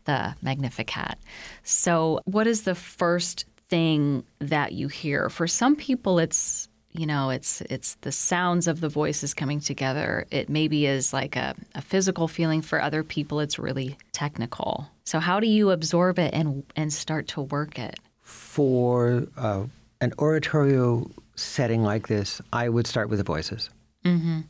the 0.06 0.36
Magnificat. 0.44 1.18
So, 1.64 2.20
what 2.26 2.46
is 2.46 2.64
the 2.64 2.76
first 2.76 3.46
thing 3.70 4.24
that 4.40 4.74
you 4.74 4.88
hear? 4.88 5.30
For 5.30 5.48
some 5.48 5.76
people, 5.76 6.20
it's 6.20 6.70
you 7.00 7.06
know 7.06 7.30
it's 7.30 7.62
it's 7.62 7.96
the 8.02 8.12
sounds 8.12 8.68
of 8.68 8.82
the 8.82 8.90
voices 8.90 9.34
coming 9.34 9.60
together. 9.60 10.26
It 10.32 10.50
maybe 10.50 10.86
is 10.86 11.14
like 11.14 11.36
a, 11.36 11.56
a 11.74 11.82
physical 11.82 12.28
feeling. 12.28 12.62
For 12.62 12.82
other 12.82 13.04
people 13.04 13.40
it's 13.40 13.60
really 13.60 13.98
technical. 14.12 14.88
So 15.04 15.20
how 15.20 15.40
do 15.40 15.48
you 15.48 15.72
absorb 15.72 16.20
it 16.20 16.34
and 16.34 16.64
and 16.76 16.92
start 16.92 17.28
to 17.30 17.42
work 17.42 17.78
it? 17.80 18.00
For 18.22 19.28
uh, 19.38 19.66
an 20.02 20.14
oratorio 20.20 21.10
setting 21.36 21.84
like 21.84 22.08
this 22.08 22.42
i 22.54 22.70
would 22.70 22.88
start 22.88 23.10
with 23.10 23.20
the 23.20 23.24
voices. 23.24 23.70
Mm-hmm. 24.06 24.42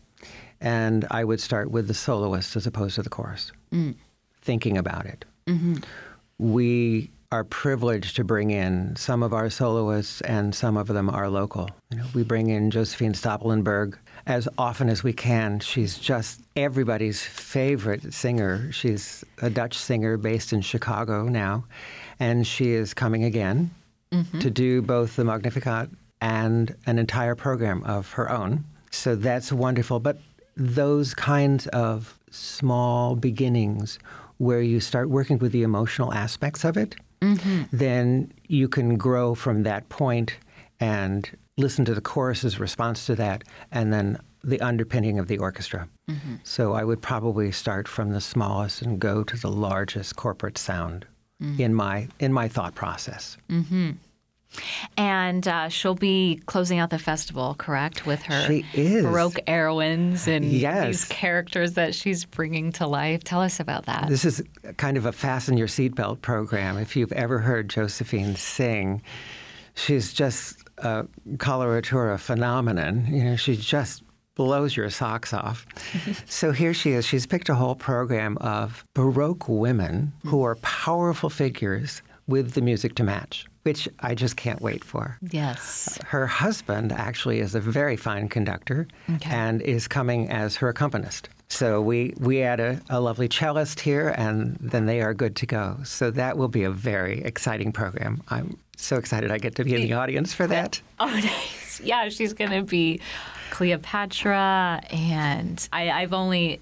and 0.60 1.06
i 1.10 1.24
would 1.24 1.40
start 1.40 1.72
with 1.72 1.88
the 1.88 1.94
soloist 1.94 2.56
as 2.58 2.68
opposed 2.68 2.96
to 2.96 3.02
the 3.04 3.10
chorus. 3.10 3.52
Mm. 3.72 3.96
thinking 4.42 4.78
about 4.78 5.06
it. 5.06 5.25
Mm-hmm. 5.48 5.75
we 6.38 7.10
are 7.36 7.44
privileged 7.44 8.15
to 8.15 8.24
bring 8.24 8.50
in 8.50 8.96
some 8.96 9.22
of 9.22 9.34
our 9.34 9.50
soloists, 9.50 10.22
and 10.22 10.56
some 10.56 10.77
of 10.77 10.88
them 10.88 11.10
are 11.10 11.30
local. 11.30 11.70
You 11.92 11.98
know, 11.98 12.06
we 12.13 12.24
bring 12.24 12.50
in 12.50 12.72
Josephine 12.72 13.12
Stoppelenburg 13.12 13.98
as 14.25 14.48
often 14.58 14.88
as 14.88 15.04
we 15.04 15.12
can. 15.12 15.60
She's 15.60 15.98
just 15.98 16.39
everybody's 16.56 17.22
favorite 17.22 18.13
singer. 18.13 18.72
She's 18.72 19.25
a 19.42 19.50
Dutch 19.50 19.77
singer 19.77 20.15
based 20.15 20.54
in 20.54 20.62
Chicago 20.62 21.24
now, 21.24 21.65
and 22.22 22.48
she 22.48 22.72
is 22.72 22.94
coming 22.94 23.25
again 23.25 23.70
mm-hmm. 24.13 24.39
to 24.39 24.50
do 24.50 24.82
both 24.82 25.18
the 25.18 25.25
Magnificat 25.25 25.89
and 26.22 26.74
an 26.86 26.98
entire 26.98 27.36
program 27.36 27.84
of 27.84 28.13
her 28.13 28.32
own. 28.32 28.63
So 28.92 29.18
that's 29.18 29.51
wonderful. 29.51 30.00
But 30.00 30.20
those 30.56 31.13
kinds 31.13 31.68
of 31.68 32.18
small 32.32 33.18
beginnings 33.18 34.00
where 34.38 34.62
you 34.62 34.80
start 34.80 35.10
working 35.10 35.38
with 35.39 35.51
the 35.51 35.63
emotional 35.63 36.13
aspects 36.13 36.63
of 36.63 36.77
it 36.77 36.96
mm-hmm. 37.25 37.63
then 37.72 38.32
you 38.48 38.67
can 38.67 38.98
grow 38.98 39.36
from 39.36 39.63
that 39.63 39.88
point 39.89 40.38
and 40.79 41.29
listen 41.58 41.86
to 41.86 41.94
the 41.94 42.01
chorus's 42.01 42.60
response 42.60 43.05
to 43.05 43.15
that, 43.15 43.44
and 43.72 43.91
then 43.94 44.17
the 44.44 44.62
underpinning 44.62 45.20
of 45.20 45.27
the 45.27 45.38
orchestra. 45.38 45.88
Mm-hmm. 46.10 46.36
So 46.44 46.74
I 46.74 46.84
would 46.84 47.01
probably 47.01 47.51
start 47.51 47.88
from 47.88 48.12
the 48.12 48.22
smallest 48.22 48.82
and 48.82 49.00
go 49.00 49.24
to 49.24 49.38
the 49.38 49.50
largest 49.50 50.15
corporate 50.15 50.58
sound 50.58 51.05
mm-hmm. 51.41 51.62
in 51.62 51.74
my 51.74 52.08
in 52.20 52.32
my 52.32 52.48
thought 52.48 52.75
process. 52.75 53.38
And 54.98 55.48
uh, 55.48 55.70
she'll 55.70 55.96
be 55.96 56.42
closing 56.46 56.80
out 56.80 56.90
the 56.90 57.00
festival, 57.00 57.56
correct, 57.58 58.06
with 58.06 58.22
her 58.24 58.46
She 58.48 58.66
is. 58.74 59.06
Baroque 59.06 59.40
heroines 59.48 60.28
and 60.28 60.46
Yes. 60.46 60.86
these 60.88 61.06
characters 61.06 61.74
that 61.74 61.94
she's 61.96 62.26
bringing 62.26 62.72
to 62.74 62.88
life. 62.88 63.24
Tell 63.24 63.42
us 63.42 63.60
about 63.60 63.86
that. 63.86 64.08
This 64.08 64.26
is 64.26 64.44
kind 64.78 64.98
of 64.98 65.06
a 65.06 65.12
fasten 65.12 65.58
your 65.58 65.68
seatbelt 65.68 66.22
program. 66.22 66.78
If 66.78 66.96
you've 66.96 67.12
ever 67.14 67.40
heard 67.40 67.70
Josephine 67.70 68.36
sing, 68.36 69.02
she's 69.76 70.14
just 70.14 70.60
a 70.78 71.06
coloratura 71.38 72.20
phenomenon. 72.20 73.06
You 73.10 73.24
know, 73.24 73.36
she 73.36 73.56
just 73.56 74.04
blows 74.36 74.76
your 74.76 74.90
socks 74.90 75.34
off. 75.34 75.66
so 76.26 76.52
here 76.52 76.74
she 76.74 76.92
is. 76.92 77.06
She's 77.06 77.26
picked 77.26 77.48
a 77.48 77.56
whole 77.56 77.76
program 77.76 78.38
of 78.40 78.84
Baroque 78.94 79.48
women 79.48 80.12
who 80.26 80.44
are 80.44 80.56
powerful 80.56 81.30
figures 81.30 82.02
with 82.28 82.52
the 82.54 82.62
music 82.62 82.96
to 82.96 83.04
match, 83.04 83.46
which 83.65 83.89
I 84.00 84.13
just 84.13 84.38
can't 84.38 84.62
wait 84.62 84.84
for. 84.84 85.17
yes. 85.31 85.98
Her 86.05 86.27
husband 86.27 86.91
actually 86.91 87.39
is 87.39 87.55
a 87.55 87.60
very 87.60 87.98
fine 87.98 88.29
conductor 88.29 88.88
Okay. 89.15 89.31
and 89.31 89.60
is 89.63 89.88
coming 89.88 90.29
as 90.29 90.55
her 90.57 90.69
accompanist. 90.69 91.29
So 91.50 91.81
we, 91.81 92.13
we 92.19 92.43
add 92.43 92.60
a, 92.60 92.79
a 92.91 93.00
lovely 93.01 93.27
cellist 93.27 93.79
here, 93.79 94.10
and 94.17 94.55
then 94.62 94.86
they 94.86 95.01
are 95.01 95.15
good 95.15 95.36
to 95.38 95.48
go. 95.48 95.77
So 95.84 96.12
that 96.12 96.38
will 96.38 96.48
be 96.48 96.63
a 96.63 96.69
very 96.69 97.22
exciting 97.24 97.72
program. 97.72 98.22
I'm 98.29 98.55
so 98.77 98.98
excited 98.98 99.31
I 99.31 99.39
get 99.39 99.55
to 99.55 99.63
be 99.63 99.74
in 99.74 99.81
the 99.81 99.93
audience 99.93 100.31
for 100.31 100.45
that. 100.48 100.79
Oh, 101.00 101.05
nice. 101.10 101.81
Yeah, 101.84 102.10
she's 102.10 102.34
going 102.34 102.51
to 102.51 102.62
be 102.62 103.00
Cleopatra. 103.50 104.81
And 104.91 105.67
I, 105.74 105.89
I've 105.89 106.13
only 106.13 106.62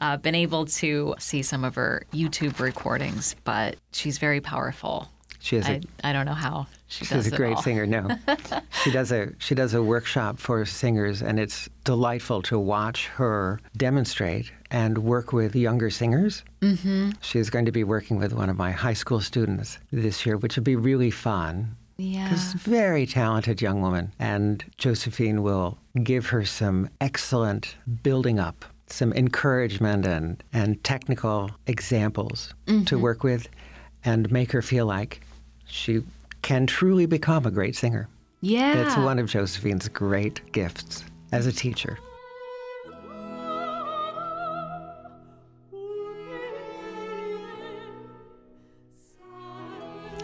uh, 0.00 0.16
been 0.16 0.34
able 0.34 0.64
to 0.66 1.14
see 1.18 1.42
some 1.42 1.62
of 1.64 1.74
her 1.74 2.04
YouTube 2.12 2.58
recordings, 2.58 3.34
but 3.44 3.76
she's 3.92 4.16
very 4.18 4.40
powerful. 4.40 5.08
She 5.40 5.56
is 5.56 5.66
a 5.68 5.72
I, 6.02 6.10
I 6.10 6.12
don't 6.12 6.26
know 6.26 6.34
how 6.34 6.66
she 6.88 7.04
She's 7.04 7.10
does 7.10 7.26
a 7.28 7.36
great 7.36 7.56
all. 7.56 7.62
singer. 7.62 7.86
No, 7.86 8.08
she 8.82 8.90
does 8.90 9.12
a 9.12 9.32
she 9.38 9.54
does 9.54 9.74
a 9.74 9.82
workshop 9.82 10.38
for 10.38 10.64
singers, 10.64 11.22
and 11.22 11.38
it's 11.38 11.68
delightful 11.84 12.42
to 12.42 12.58
watch 12.58 13.06
her 13.08 13.60
demonstrate 13.76 14.50
and 14.70 14.98
work 14.98 15.32
with 15.32 15.54
younger 15.54 15.90
singers. 15.90 16.42
Mm-hmm. 16.60 17.10
She's 17.20 17.50
going 17.50 17.66
to 17.66 17.72
be 17.72 17.84
working 17.84 18.18
with 18.18 18.32
one 18.32 18.50
of 18.50 18.56
my 18.56 18.72
high 18.72 18.94
school 18.94 19.20
students 19.20 19.78
this 19.92 20.26
year, 20.26 20.36
which 20.36 20.56
will 20.56 20.64
be 20.64 20.76
really 20.76 21.10
fun. 21.10 21.76
Yeah. 21.98 22.28
This 22.30 22.52
very 22.52 23.06
talented 23.06 23.60
young 23.60 23.80
woman, 23.80 24.12
and 24.18 24.64
Josephine 24.76 25.42
will 25.42 25.78
give 26.02 26.26
her 26.26 26.44
some 26.44 26.88
excellent 27.00 27.76
building 28.02 28.38
up, 28.38 28.64
some 28.86 29.12
encouragement 29.12 30.06
and 30.06 30.42
and 30.52 30.82
technical 30.84 31.50
examples 31.66 32.54
to 32.86 32.98
work 32.98 33.22
with, 33.24 33.48
and 34.04 34.30
make 34.30 34.52
her 34.52 34.62
feel 34.62 34.86
like 34.86 35.20
she 35.68 36.02
can 36.42 36.66
truly 36.66 37.06
become 37.06 37.46
a 37.46 37.50
great 37.50 37.76
singer. 37.76 38.08
Yeah. 38.40 38.74
That's 38.74 38.96
one 38.96 39.18
of 39.18 39.26
Josephine's 39.26 39.88
great 39.88 40.52
gifts 40.52 41.04
as 41.32 41.46
a 41.46 41.52
teacher. 41.52 41.98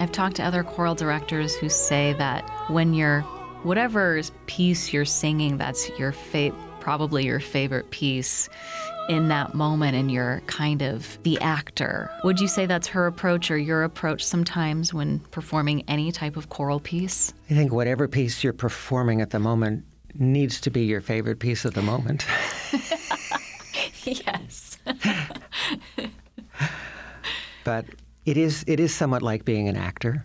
I've 0.00 0.12
talked 0.12 0.36
to 0.36 0.42
other 0.42 0.64
choral 0.64 0.94
directors 0.94 1.54
who 1.54 1.68
say 1.68 2.14
that 2.14 2.48
when 2.68 2.94
you're, 2.94 3.22
whatever 3.62 4.20
piece 4.46 4.92
you're 4.92 5.04
singing, 5.04 5.56
that's 5.56 5.88
your 5.98 6.12
fa- 6.12 6.54
probably 6.80 7.24
your 7.24 7.40
favorite 7.40 7.90
piece 7.90 8.48
in 9.08 9.28
that 9.28 9.54
moment, 9.54 9.96
and 9.96 10.10
you're 10.10 10.40
kind 10.46 10.82
of 10.82 11.18
the 11.22 11.40
actor. 11.40 12.10
Would 12.24 12.40
you 12.40 12.48
say 12.48 12.66
that's 12.66 12.86
her 12.88 13.06
approach 13.06 13.50
or 13.50 13.58
your 13.58 13.84
approach 13.84 14.24
sometimes 14.24 14.94
when 14.94 15.20
performing 15.30 15.84
any 15.88 16.12
type 16.12 16.36
of 16.36 16.48
choral 16.48 16.80
piece? 16.80 17.32
I 17.50 17.54
think 17.54 17.72
whatever 17.72 18.08
piece 18.08 18.42
you're 18.42 18.52
performing 18.52 19.20
at 19.20 19.30
the 19.30 19.38
moment 19.38 19.84
needs 20.14 20.60
to 20.62 20.70
be 20.70 20.84
your 20.84 21.00
favorite 21.00 21.38
piece 21.38 21.64
of 21.64 21.74
the 21.74 21.82
moment. 21.82 22.26
yes. 24.04 24.78
but 27.64 27.86
it 28.24 28.36
is 28.36 28.64
it 28.66 28.80
is 28.80 28.94
somewhat 28.94 29.22
like 29.22 29.44
being 29.44 29.68
an 29.68 29.76
actor. 29.76 30.24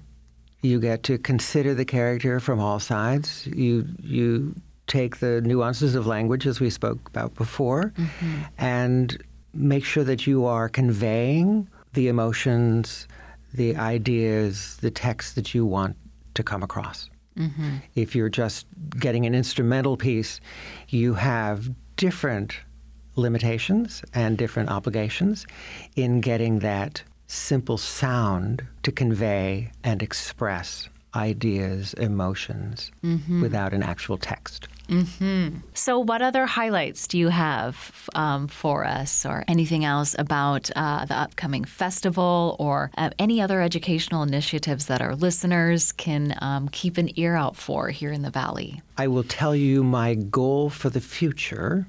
You 0.61 0.79
get 0.79 1.03
to 1.03 1.17
consider 1.17 1.73
the 1.73 1.85
character 1.85 2.39
from 2.39 2.59
all 2.59 2.79
sides. 2.79 3.47
You 3.47 3.87
you 3.99 4.55
take 4.89 5.17
the 5.17 5.39
nuances 5.41 5.95
of 5.95 6.05
language 6.05 6.45
as 6.45 6.59
we 6.59 6.69
spoke 6.69 6.99
about 7.07 7.33
before 7.35 7.93
mm-hmm. 7.95 8.41
and 8.57 9.23
make 9.53 9.85
sure 9.85 10.03
that 10.03 10.27
you 10.27 10.45
are 10.45 10.67
conveying 10.67 11.67
the 11.93 12.07
emotions, 12.07 13.07
the 13.53 13.75
ideas, 13.77 14.77
the 14.81 14.91
text 14.91 15.35
that 15.35 15.53
you 15.53 15.65
want 15.65 15.95
to 16.33 16.43
come 16.43 16.61
across. 16.61 17.09
Mm-hmm. 17.37 17.77
If 17.95 18.15
you're 18.15 18.29
just 18.29 18.65
getting 18.99 19.25
an 19.25 19.33
instrumental 19.33 19.95
piece, 19.95 20.41
you 20.89 21.13
have 21.13 21.69
different 21.95 22.59
limitations 23.15 24.03
and 24.13 24.37
different 24.37 24.69
obligations 24.69 25.45
in 25.95 26.21
getting 26.21 26.59
that 26.59 27.03
simple 27.27 27.77
sound 27.77 28.65
to 28.83 28.91
convey 28.91 29.71
and 29.83 30.01
express 30.01 30.89
ideas, 31.15 31.93
emotions 31.95 32.91
mm-hmm. 33.03 33.41
without 33.41 33.73
an 33.73 33.83
actual 33.83 34.17
text. 34.17 34.67
So, 35.73 35.99
what 35.99 36.21
other 36.21 36.45
highlights 36.45 37.07
do 37.07 37.17
you 37.17 37.29
have 37.29 38.09
um, 38.15 38.47
for 38.47 38.85
us, 38.85 39.25
or 39.25 39.43
anything 39.47 39.85
else 39.85 40.15
about 40.17 40.69
uh, 40.75 41.05
the 41.05 41.15
upcoming 41.15 41.63
festival, 41.63 42.55
or 42.59 42.91
uh, 42.97 43.11
any 43.19 43.41
other 43.41 43.61
educational 43.61 44.23
initiatives 44.23 44.87
that 44.87 45.01
our 45.01 45.15
listeners 45.15 45.91
can 45.93 46.35
um, 46.41 46.69
keep 46.69 46.97
an 46.97 47.09
ear 47.19 47.35
out 47.35 47.55
for 47.55 47.89
here 47.89 48.11
in 48.11 48.21
the 48.21 48.31
Valley? 48.31 48.81
I 48.97 49.07
will 49.07 49.23
tell 49.23 49.55
you 49.55 49.83
my 49.83 50.15
goal 50.15 50.69
for 50.69 50.89
the 50.89 51.01
future, 51.01 51.85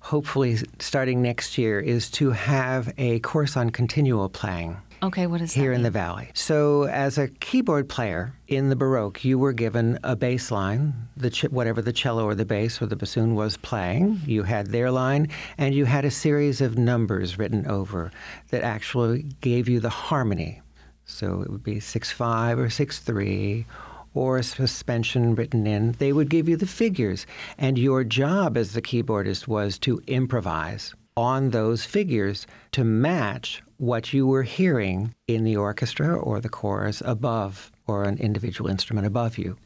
hopefully 0.00 0.58
starting 0.78 1.22
next 1.22 1.58
year, 1.58 1.80
is 1.80 2.10
to 2.12 2.30
have 2.30 2.92
a 2.98 3.18
course 3.20 3.56
on 3.56 3.70
continuo 3.70 4.28
playing. 4.28 4.76
Okay, 5.04 5.26
what 5.26 5.40
is 5.40 5.52
here 5.52 5.72
in 5.72 5.82
the 5.82 5.90
valley. 5.90 6.30
So, 6.32 6.84
as 6.84 7.18
a 7.18 7.26
keyboard 7.26 7.88
player 7.88 8.36
in 8.46 8.68
the 8.68 8.76
Baroque, 8.76 9.24
you 9.24 9.36
were 9.36 9.52
given 9.52 9.98
a 10.04 10.14
bass 10.14 10.52
line, 10.52 10.94
the 11.16 11.28
ch- 11.28 11.50
whatever 11.50 11.82
the 11.82 11.92
cello 11.92 12.24
or 12.24 12.36
the 12.36 12.44
bass 12.44 12.80
or 12.80 12.86
the 12.86 12.94
bassoon 12.94 13.34
was 13.34 13.56
playing. 13.56 14.20
You 14.26 14.44
had 14.44 14.68
their 14.68 14.92
line, 14.92 15.26
and 15.58 15.74
you 15.74 15.86
had 15.86 16.04
a 16.04 16.10
series 16.10 16.60
of 16.60 16.78
numbers 16.78 17.36
written 17.36 17.66
over 17.66 18.12
that 18.50 18.62
actually 18.62 19.24
gave 19.40 19.68
you 19.68 19.80
the 19.80 19.88
harmony. 19.88 20.62
So 21.04 21.42
it 21.42 21.50
would 21.50 21.64
be 21.64 21.80
six 21.80 22.12
five 22.12 22.60
or 22.60 22.70
six 22.70 23.00
three. 23.00 23.66
Or 24.14 24.36
a 24.36 24.42
suspension 24.42 25.34
written 25.34 25.66
in, 25.66 25.92
they 25.92 26.12
would 26.12 26.28
give 26.28 26.46
you 26.46 26.56
the 26.56 26.66
figures. 26.66 27.26
And 27.56 27.78
your 27.78 28.04
job 28.04 28.58
as 28.58 28.74
the 28.74 28.82
keyboardist 28.82 29.48
was 29.48 29.78
to 29.80 30.02
improvise 30.06 30.94
on 31.16 31.50
those 31.50 31.84
figures 31.84 32.46
to 32.72 32.84
match 32.84 33.62
what 33.78 34.12
you 34.12 34.26
were 34.26 34.44
hearing 34.44 35.14
in 35.26 35.44
the 35.44 35.56
orchestra 35.56 36.16
or 36.16 36.40
the 36.40 36.48
chorus 36.48 37.02
above 37.04 37.72
or 37.86 38.04
an 38.04 38.16
individual 38.18 38.70
instrument 38.70 39.06
above 39.06 39.36
you 39.36 39.56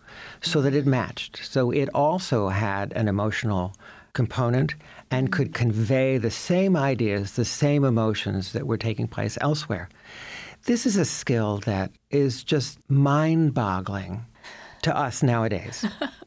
so 0.40 0.61
that 0.62 0.74
it 0.74 0.87
matched. 0.87 1.44
So 1.44 1.70
it 1.70 1.88
also 1.94 2.48
had 2.48 2.92
an 2.94 3.09
emotional 3.09 3.74
component 4.14 4.74
and 5.11 5.30
could 5.30 5.52
convey 5.52 6.16
the 6.16 6.30
same 6.30 6.76
ideas, 6.76 7.32
the 7.32 7.44
same 7.44 7.85
emotions 7.85 8.52
that 8.52 8.66
were 8.66 8.78
taking 8.78 9.06
place 9.06 9.37
elsewhere. 9.40 9.88
This 10.64 10.87
is 10.87 10.96
a 10.96 11.04
skill 11.04 11.59
that 11.59 11.92
is 12.11 12.42
just 12.42 12.78
mind 12.90 13.54
boggling 13.54 14.24
to 14.82 14.96
us 14.96 15.22
nowadays. 15.22 15.85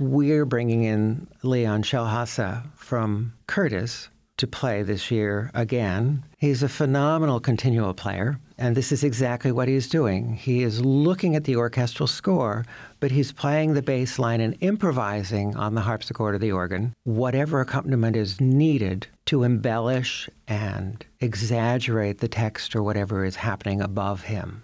We're 0.00 0.44
bringing 0.44 0.84
in 0.84 1.26
Leon 1.42 1.82
Schelhase 1.82 2.64
from 2.76 3.32
Curtis 3.46 4.08
to 4.36 4.46
play 4.46 4.82
this 4.82 5.10
year 5.10 5.50
again. 5.52 6.24
He's 6.38 6.62
a 6.62 6.68
phenomenal 6.68 7.40
continuo 7.40 7.92
player, 7.92 8.38
and 8.56 8.76
this 8.76 8.92
is 8.92 9.02
exactly 9.02 9.50
what 9.50 9.66
he's 9.66 9.88
doing. 9.88 10.34
He 10.34 10.62
is 10.62 10.84
looking 10.84 11.34
at 11.34 11.44
the 11.44 11.56
orchestral 11.56 12.06
score, 12.06 12.64
but 13.00 13.10
he's 13.10 13.32
playing 13.32 13.74
the 13.74 13.82
bass 13.82 14.18
line 14.18 14.40
and 14.40 14.56
improvising 14.60 15.56
on 15.56 15.74
the 15.74 15.80
harpsichord 15.80 16.36
or 16.36 16.38
the 16.38 16.52
organ 16.52 16.94
whatever 17.02 17.60
accompaniment 17.60 18.14
is 18.14 18.40
needed 18.40 19.08
to 19.26 19.42
embellish 19.42 20.30
and 20.46 21.04
exaggerate 21.20 22.18
the 22.18 22.28
text 22.28 22.76
or 22.76 22.82
whatever 22.84 23.24
is 23.24 23.36
happening 23.36 23.80
above 23.80 24.22
him. 24.22 24.62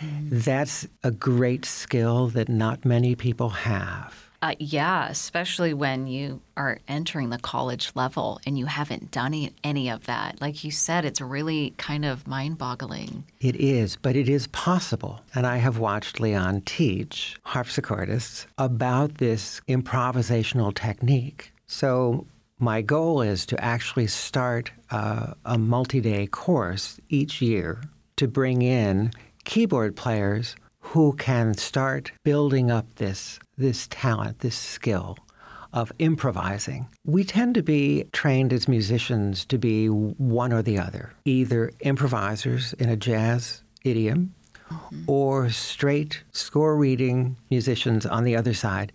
Mm. 0.00 0.44
That's 0.44 0.86
a 1.02 1.10
great 1.10 1.64
skill 1.64 2.28
that 2.28 2.50
not 2.50 2.84
many 2.84 3.14
people 3.14 3.48
have. 3.50 4.29
Uh, 4.42 4.54
yeah, 4.58 5.06
especially 5.08 5.74
when 5.74 6.06
you 6.06 6.40
are 6.56 6.78
entering 6.88 7.28
the 7.28 7.38
college 7.38 7.92
level 7.94 8.40
and 8.46 8.58
you 8.58 8.64
haven't 8.64 9.10
done 9.10 9.50
any 9.62 9.90
of 9.90 10.06
that. 10.06 10.40
Like 10.40 10.64
you 10.64 10.70
said, 10.70 11.04
it's 11.04 11.20
really 11.20 11.74
kind 11.76 12.06
of 12.06 12.26
mind 12.26 12.56
boggling. 12.56 13.24
It 13.40 13.56
is, 13.56 13.96
but 13.96 14.16
it 14.16 14.30
is 14.30 14.46
possible. 14.48 15.20
And 15.34 15.46
I 15.46 15.58
have 15.58 15.78
watched 15.78 16.20
Leon 16.20 16.62
teach 16.62 17.38
harpsichordists 17.46 18.46
about 18.56 19.18
this 19.18 19.60
improvisational 19.68 20.74
technique. 20.74 21.52
So 21.66 22.26
my 22.58 22.80
goal 22.80 23.20
is 23.20 23.44
to 23.46 23.62
actually 23.62 24.06
start 24.06 24.70
uh, 24.90 25.34
a 25.44 25.58
multi 25.58 26.00
day 26.00 26.26
course 26.26 26.98
each 27.10 27.42
year 27.42 27.82
to 28.16 28.26
bring 28.26 28.62
in 28.62 29.12
keyboard 29.44 29.96
players 29.96 30.56
who 30.90 31.12
can 31.12 31.54
start 31.54 32.10
building 32.24 32.68
up 32.68 32.96
this, 32.96 33.38
this 33.56 33.86
talent, 33.92 34.40
this 34.40 34.56
skill 34.56 35.16
of 35.72 35.92
improvising. 36.00 36.88
We 37.04 37.22
tend 37.22 37.54
to 37.54 37.62
be 37.62 38.06
trained 38.12 38.52
as 38.52 38.66
musicians 38.66 39.44
to 39.46 39.58
be 39.58 39.86
one 39.86 40.52
or 40.52 40.62
the 40.62 40.80
other, 40.80 41.12
either 41.24 41.70
improvisers 41.78 42.72
in 42.72 42.88
a 42.88 42.96
jazz 42.96 43.62
idiom 43.84 44.34
mm-hmm. 44.68 45.04
or 45.06 45.48
straight 45.50 46.24
score 46.32 46.76
reading 46.76 47.36
musicians 47.50 48.04
on 48.04 48.24
the 48.24 48.34
other 48.34 48.52
side, 48.52 48.92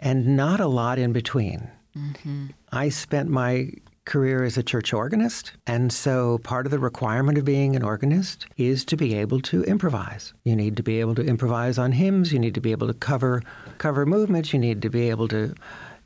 and 0.00 0.36
not 0.36 0.58
a 0.58 0.66
lot 0.66 0.98
in 0.98 1.12
between. 1.12 1.70
Mm-hmm. 1.96 2.46
I 2.72 2.88
spent 2.88 3.30
my 3.30 3.70
career 4.06 4.44
as 4.44 4.56
a 4.56 4.62
church 4.62 4.92
organist. 4.92 5.52
And 5.66 5.92
so 5.92 6.38
part 6.38 6.66
of 6.66 6.72
the 6.72 6.78
requirement 6.78 7.36
of 7.36 7.44
being 7.44 7.76
an 7.76 7.82
organist 7.82 8.46
is 8.56 8.84
to 8.86 8.96
be 8.96 9.14
able 9.14 9.40
to 9.42 9.62
improvise. 9.64 10.32
You 10.44 10.56
need 10.56 10.76
to 10.78 10.82
be 10.82 11.00
able 11.00 11.14
to 11.16 11.24
improvise 11.24 11.76
on 11.76 11.92
hymns, 11.92 12.32
you 12.32 12.38
need 12.38 12.54
to 12.54 12.60
be 12.60 12.72
able 12.72 12.86
to 12.86 12.94
cover 12.94 13.42
cover 13.78 14.06
movements, 14.06 14.52
you 14.52 14.58
need 14.58 14.80
to 14.82 14.88
be 14.88 15.10
able 15.10 15.28
to 15.28 15.54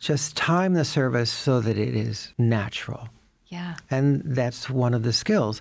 just 0.00 0.36
time 0.36 0.74
the 0.74 0.84
service 0.84 1.30
so 1.30 1.60
that 1.60 1.78
it 1.78 1.94
is 1.94 2.32
natural. 2.38 3.08
Yeah. 3.48 3.76
And 3.90 4.22
that's 4.24 4.70
one 4.70 4.94
of 4.94 5.02
the 5.02 5.12
skills. 5.12 5.60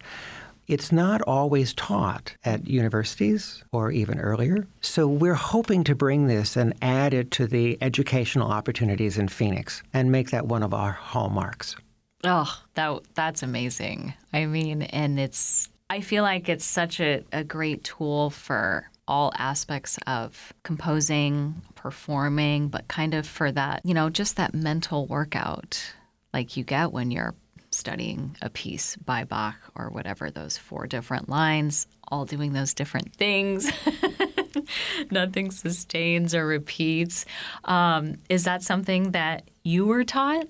It's 0.67 0.91
not 0.91 1.21
always 1.23 1.73
taught 1.73 2.35
at 2.45 2.67
universities 2.67 3.63
or 3.71 3.91
even 3.91 4.19
earlier. 4.19 4.67
So 4.81 5.07
we're 5.07 5.33
hoping 5.33 5.83
to 5.85 5.95
bring 5.95 6.27
this 6.27 6.55
and 6.55 6.75
add 6.83 7.13
it 7.13 7.31
to 7.31 7.47
the 7.47 7.77
educational 7.81 8.51
opportunities 8.51 9.17
in 9.17 9.29
Phoenix 9.29 9.81
and 9.93 10.11
make 10.11 10.29
that 10.29 10.45
one 10.45 10.61
of 10.61 10.73
our 10.73 10.91
hallmarks. 10.91 11.75
Oh, 12.23 12.61
that 12.73 13.01
that's 13.13 13.43
amazing. 13.43 14.13
I 14.33 14.45
mean, 14.45 14.81
and 14.83 15.19
it's 15.19 15.69
I 15.89 16.01
feel 16.01 16.23
like 16.23 16.49
it's 16.49 16.65
such 16.65 16.99
a, 16.99 17.23
a 17.31 17.43
great 17.43 17.83
tool 17.83 18.29
for 18.29 18.89
all 19.07 19.31
aspects 19.37 19.97
of 20.05 20.53
composing, 20.63 21.61
performing, 21.75 22.67
but 22.67 22.87
kind 22.87 23.15
of 23.15 23.25
for 23.25 23.51
that, 23.51 23.81
you 23.83 23.93
know, 23.93 24.09
just 24.09 24.35
that 24.35 24.53
mental 24.53 25.07
workout 25.07 25.93
like 26.31 26.55
you 26.55 26.63
get 26.63 26.91
when 26.91 27.09
you're 27.09 27.33
studying 27.71 28.35
a 28.41 28.49
piece 28.49 28.95
by 28.97 29.23
Bach 29.23 29.55
or 29.75 29.89
whatever, 29.89 30.29
those 30.29 30.57
four 30.57 30.87
different 30.87 31.29
lines, 31.29 31.87
all 32.07 32.25
doing 32.25 32.53
those 32.53 32.73
different 32.73 33.15
things. 33.15 33.71
Nothing 35.11 35.51
sustains 35.51 36.35
or 36.35 36.45
repeats. 36.45 37.25
Um, 37.63 38.15
is 38.29 38.43
that 38.43 38.61
something 38.63 39.11
that 39.11 39.49
you 39.63 39.85
were 39.85 40.03
taught? 40.03 40.47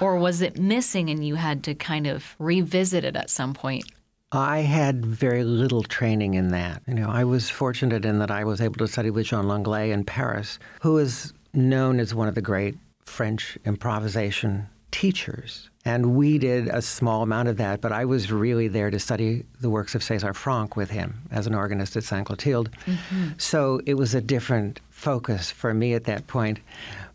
Or 0.00 0.16
was 0.16 0.42
it 0.42 0.58
missing 0.58 1.10
and 1.10 1.24
you 1.24 1.36
had 1.36 1.62
to 1.64 1.74
kind 1.74 2.06
of 2.06 2.34
revisit 2.38 3.04
it 3.04 3.16
at 3.16 3.30
some 3.30 3.54
point? 3.54 3.84
I 4.32 4.60
had 4.60 5.04
very 5.04 5.44
little 5.44 5.82
training 5.82 6.34
in 6.34 6.48
that. 6.48 6.82
You 6.86 6.94
know, 6.94 7.10
I 7.10 7.24
was 7.24 7.50
fortunate 7.50 8.04
in 8.04 8.18
that 8.20 8.30
I 8.30 8.44
was 8.44 8.62
able 8.62 8.76
to 8.76 8.88
study 8.88 9.10
with 9.10 9.26
Jean 9.26 9.46
Langlais 9.46 9.92
in 9.92 10.04
Paris, 10.04 10.58
who 10.80 10.96
is 10.96 11.34
known 11.52 12.00
as 12.00 12.14
one 12.14 12.28
of 12.28 12.34
the 12.34 12.40
great 12.40 12.78
French 13.04 13.58
improvisation 13.66 14.68
teachers. 14.90 15.68
And 15.84 16.14
we 16.14 16.38
did 16.38 16.68
a 16.68 16.80
small 16.80 17.22
amount 17.22 17.48
of 17.48 17.56
that, 17.56 17.80
but 17.80 17.92
I 17.92 18.04
was 18.04 18.30
really 18.30 18.68
there 18.68 18.90
to 18.90 18.98
study 18.98 19.44
the 19.60 19.68
works 19.68 19.94
of 19.94 20.02
César 20.02 20.34
Franck 20.34 20.76
with 20.76 20.90
him 20.90 21.22
as 21.30 21.46
an 21.46 21.54
organist 21.54 21.96
at 21.96 22.04
Saint 22.04 22.26
Clotilde. 22.26 22.70
Mm-hmm. 22.86 23.30
So 23.36 23.80
it 23.84 23.94
was 23.94 24.14
a 24.14 24.20
different 24.20 24.80
focus 24.90 25.50
for 25.50 25.74
me 25.74 25.94
at 25.94 26.04
that 26.04 26.26
point. 26.26 26.60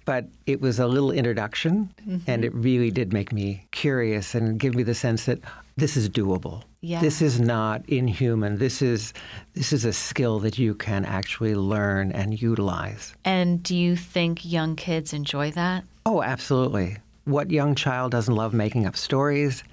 But 0.08 0.26
it 0.46 0.62
was 0.62 0.80
a 0.80 0.88
little 0.88 1.12
introduction, 1.12 1.94
mm-hmm. 2.02 2.32
and 2.32 2.44
it 2.44 2.54
really 2.56 2.90
did 2.90 3.14
make 3.14 3.32
me 3.32 3.68
curious 3.72 4.34
and 4.34 4.60
give 4.60 4.74
me 4.74 4.82
the 4.82 4.96
sense 4.96 5.26
that 5.26 5.40
this 5.76 5.96
is 5.96 6.10
doable. 6.10 6.64
Yeah. 6.82 7.02
This 7.02 7.22
is 7.22 7.40
not 7.40 7.88
inhuman. 7.88 8.58
This 8.58 8.82
is 8.82 9.14
this 9.54 9.72
is 9.72 9.86
a 9.86 9.94
skill 9.94 10.40
that 10.40 10.58
you 10.58 10.74
can 10.74 11.06
actually 11.06 11.54
learn 11.54 12.12
and 12.14 12.42
utilize. 12.42 13.14
And 13.26 13.62
do 13.62 13.76
you 13.76 13.96
think 13.96 14.44
young 14.44 14.76
kids 14.76 15.14
enjoy 15.14 15.52
that? 15.52 15.84
Oh, 16.06 16.24
absolutely 16.24 16.98
what 17.28 17.52
young 17.52 17.76
child 17.76 18.12
doesn't 18.12 18.34
love 18.34 18.54
making 18.54 18.88
up 18.88 18.96
stories? 18.96 19.64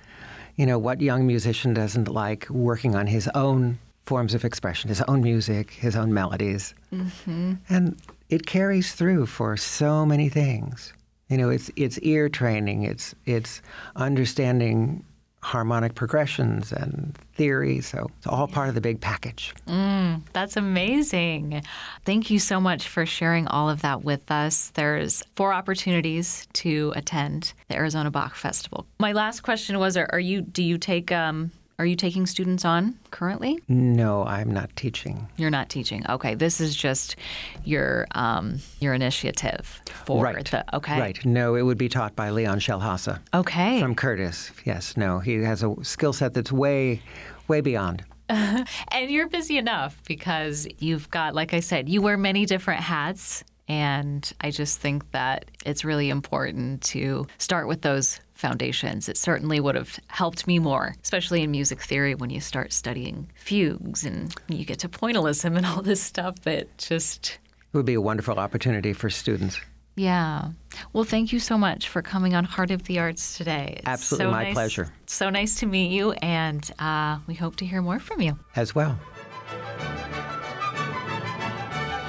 You 0.57 0.67
know, 0.67 0.79
what 0.79 1.01
young 1.01 1.27
musician 1.27 1.73
doesn't 1.73 2.09
like 2.09 2.49
working 2.51 2.95
on 2.95 3.07
his 3.07 3.29
own 3.35 3.79
forms 4.07 4.35
of 4.35 4.45
expression, 4.45 4.89
his 4.89 5.01
own 5.03 5.23
music, 5.23 5.71
his 5.71 5.97
own 5.97 6.13
melodies? 6.13 6.75
Mm-hmm. 6.93 7.55
And 7.69 7.97
it 8.29 8.47
carries 8.47 8.95
through 8.95 9.27
for 9.27 9.57
so 9.57 10.05
many 10.07 10.29
things. 10.29 10.93
You 11.29 11.39
know, 11.39 11.51
it's 11.51 11.71
it's 11.77 11.99
ear 12.01 12.29
training, 12.29 12.83
it's 12.83 13.15
it's 13.25 13.63
understanding 13.97 15.05
harmonic 15.45 15.95
progressions 15.95 16.73
and 16.73 17.15
theory. 17.35 17.81
So 17.83 18.11
it's 18.17 18.27
all 18.27 18.49
part 18.49 18.71
of 18.71 18.75
the 18.75 18.81
big 18.81 19.01
package. 19.01 19.55
Mm, 19.69 20.23
that's 20.33 20.57
amazing. 20.57 21.63
Thank 22.07 22.31
you 22.31 22.39
so 22.39 22.61
much 22.61 22.89
for 22.89 23.05
sharing 23.05 23.47
all 23.49 23.69
of 23.69 23.83
that 23.83 24.03
with 24.03 24.31
us. 24.31 24.71
There's 24.71 25.23
four 25.35 25.53
opportunities 25.53 26.49
to 26.55 26.93
attend 26.97 27.53
the 27.69 27.77
Arizona 27.77 28.11
Bach 28.11 28.35
Festival. 28.35 28.87
My 28.99 29.13
last 29.13 29.43
question 29.43 29.79
was: 29.79 29.97
Are, 29.97 30.09
are 30.13 30.21
you? 30.21 30.41
Do 30.41 30.63
you 30.63 30.79
take 30.79 31.13
um, 31.13 31.53
are 31.79 31.87
you 31.87 31.97
taking 31.97 32.27
students 32.27 32.65
on 32.65 32.99
currently? 33.11 33.59
No, 33.69 34.25
I'm 34.25 34.51
not 34.51 34.75
teaching. 34.77 35.29
You're 35.37 35.51
not 35.51 35.69
teaching. 35.69 36.05
Okay, 36.09 36.35
this 36.35 36.61
is 36.61 36.75
just 36.75 37.17
your 37.65 38.07
um, 38.13 38.59
your 38.81 38.95
initiative 38.95 39.83
for 40.07 40.23
right. 40.23 40.45
the. 40.45 40.77
Okay, 40.77 41.01
right. 41.01 41.25
No, 41.25 41.57
it 41.57 41.63
would 41.63 41.79
be 41.79 41.89
taught 41.89 42.15
by 42.15 42.31
Leon 42.31 42.61
Schelhase. 42.61 43.19
Okay, 43.33 43.81
from 43.81 43.95
Curtis. 43.95 44.53
Yes. 44.65 44.97
No, 44.97 45.19
he 45.19 45.43
has 45.43 45.63
a 45.63 45.75
skill 45.83 46.13
set 46.13 46.35
that's 46.35 46.53
way, 46.53 47.03
way 47.49 47.61
beyond. 47.61 48.05
and 48.29 49.11
you're 49.11 49.29
busy 49.29 49.59
enough 49.59 50.01
because 50.07 50.67
you've 50.79 51.11
got, 51.11 51.35
like 51.35 51.53
I 51.53 51.61
said, 51.61 51.89
you 51.89 52.01
wear 52.01 52.17
many 52.17 52.47
different 52.47 52.81
hats. 52.81 53.45
And 53.67 54.31
I 54.41 54.51
just 54.51 54.79
think 54.79 55.11
that 55.13 55.47
it's 55.65 55.85
really 55.85 56.11
important 56.11 56.83
to 56.83 57.27
start 57.39 57.67
with 57.67 57.83
those 57.83 58.21
foundations. 58.45 59.09
It 59.09 59.17
certainly 59.17 59.59
would 59.59 59.75
have 59.75 59.99
helped 60.09 60.47
me 60.47 60.59
more, 60.59 60.95
especially 61.03 61.43
in 61.43 61.51
music 61.51 61.81
theory 61.81 62.15
when 62.15 62.29
you 62.29 62.43
start 62.43 62.75
studying 62.75 63.31
fugues 63.35 64.05
and 64.05 64.35
you 64.49 64.67
get 64.67 64.81
to 64.81 64.89
pointillism 64.91 65.57
and 65.57 65.65
all 65.65 65.81
this 65.81 66.03
stuff 66.03 66.39
that 66.41 66.77
just. 66.77 67.39
It 67.73 67.77
would 67.79 67.87
be 67.87 67.95
a 67.95 68.03
wonderful 68.03 68.39
opportunity 68.39 68.93
for 68.93 69.09
students. 69.09 69.59
Yeah. 69.97 70.51
Well, 70.93 71.05
thank 71.05 71.33
you 71.33 71.39
so 71.39 71.57
much 71.57 71.89
for 71.89 72.03
coming 72.03 72.35
on 72.35 72.45
Heart 72.45 72.71
of 72.71 72.85
the 72.85 72.99
Arts 72.99 73.39
today. 73.39 73.77
It's 73.79 73.87
Absolutely, 73.87 74.27
so 74.27 74.31
my 74.31 74.45
nice, 74.45 74.53
pleasure. 74.53 74.93
So 75.07 75.31
nice 75.31 75.61
to 75.61 75.67
meet 75.67 75.91
you, 75.91 76.13
and 76.13 76.71
uh, 76.79 77.21
we 77.27 77.35
hope 77.35 77.57
to 77.57 77.67
hear 77.67 77.81
more 77.81 77.99
from 77.99 78.21
you. 78.21 78.39
As 78.57 78.75
well. 78.75 78.99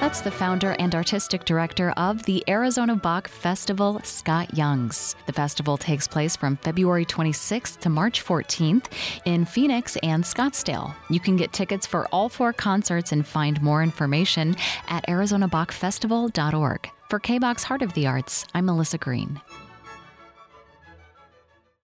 That's 0.00 0.20
the 0.20 0.30
founder 0.30 0.76
and 0.78 0.94
artistic 0.94 1.46
director 1.46 1.90
of 1.96 2.22
the 2.24 2.44
Arizona 2.48 2.94
Bach 2.96 3.28
Festival, 3.28 3.98
Scott 4.04 4.54
Youngs. 4.54 5.16
The 5.24 5.32
festival 5.32 5.78
takes 5.78 6.06
place 6.06 6.36
from 6.36 6.58
February 6.58 7.06
26th 7.06 7.78
to 7.80 7.88
March 7.88 8.22
14th 8.22 8.86
in 9.24 9.46
Phoenix 9.46 9.96
and 10.02 10.22
Scottsdale. 10.22 10.94
You 11.08 11.18
can 11.18 11.36
get 11.36 11.54
tickets 11.54 11.86
for 11.86 12.06
all 12.08 12.28
four 12.28 12.52
concerts 12.52 13.12
and 13.12 13.26
find 13.26 13.60
more 13.62 13.82
information 13.82 14.54
at 14.88 15.06
ArizonaBachFestival.org. 15.06 16.90
For 17.08 17.20
KBAQ 17.20 17.62
Heart 17.62 17.82
of 17.82 17.92
the 17.94 18.06
Arts, 18.06 18.46
I'm 18.52 18.66
Melissa 18.66 18.98
Green. 18.98 19.40